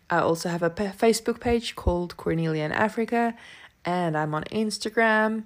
I 0.09 0.19
also 0.19 0.49
have 0.49 0.61
a 0.61 0.69
Facebook 0.69 1.39
page 1.39 1.77
called 1.77 2.17
Cornelia 2.17 2.65
in 2.65 2.73
Africa, 2.73 3.33
and 3.85 4.17
I'm 4.17 4.35
on 4.35 4.43
Instagram. 4.51 5.45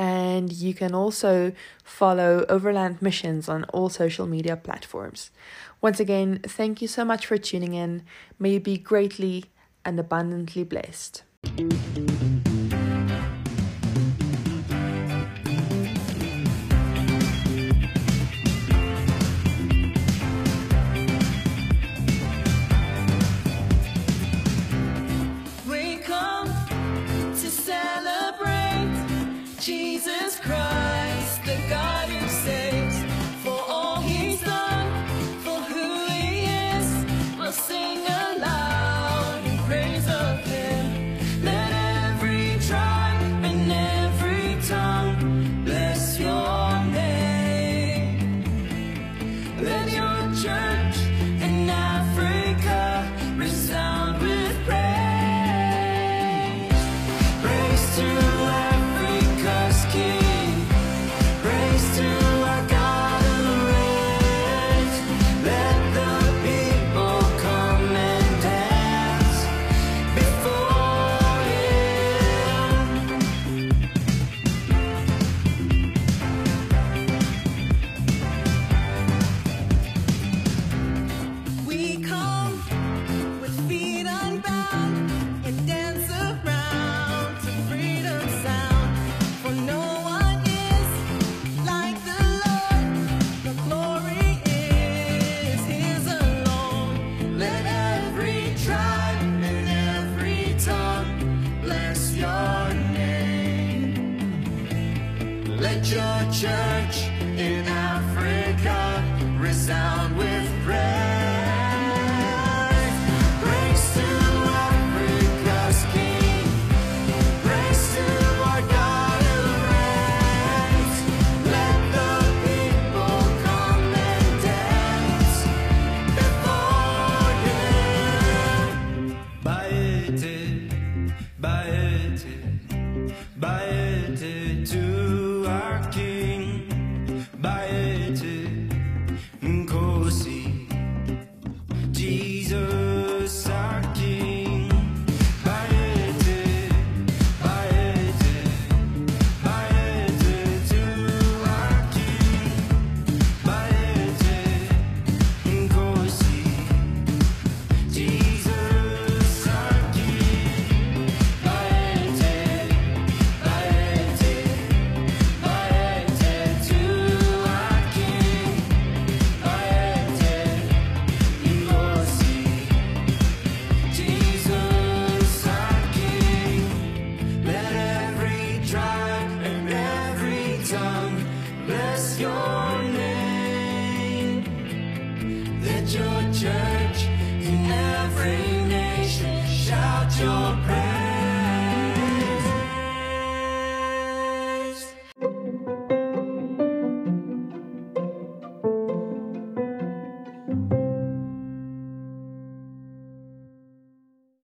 And 0.00 0.50
you 0.50 0.72
can 0.72 0.94
also 0.94 1.52
follow 1.84 2.46
Overland 2.48 3.02
Missions 3.02 3.50
on 3.50 3.64
all 3.64 3.90
social 3.90 4.26
media 4.26 4.56
platforms. 4.56 5.30
Once 5.82 6.00
again, 6.00 6.40
thank 6.42 6.80
you 6.80 6.88
so 6.88 7.04
much 7.04 7.26
for 7.26 7.36
tuning 7.36 7.74
in. 7.74 8.04
May 8.38 8.52
you 8.52 8.60
be 8.60 8.78
greatly 8.78 9.44
and 9.84 10.00
abundantly 10.00 10.64
blessed. 10.64 11.24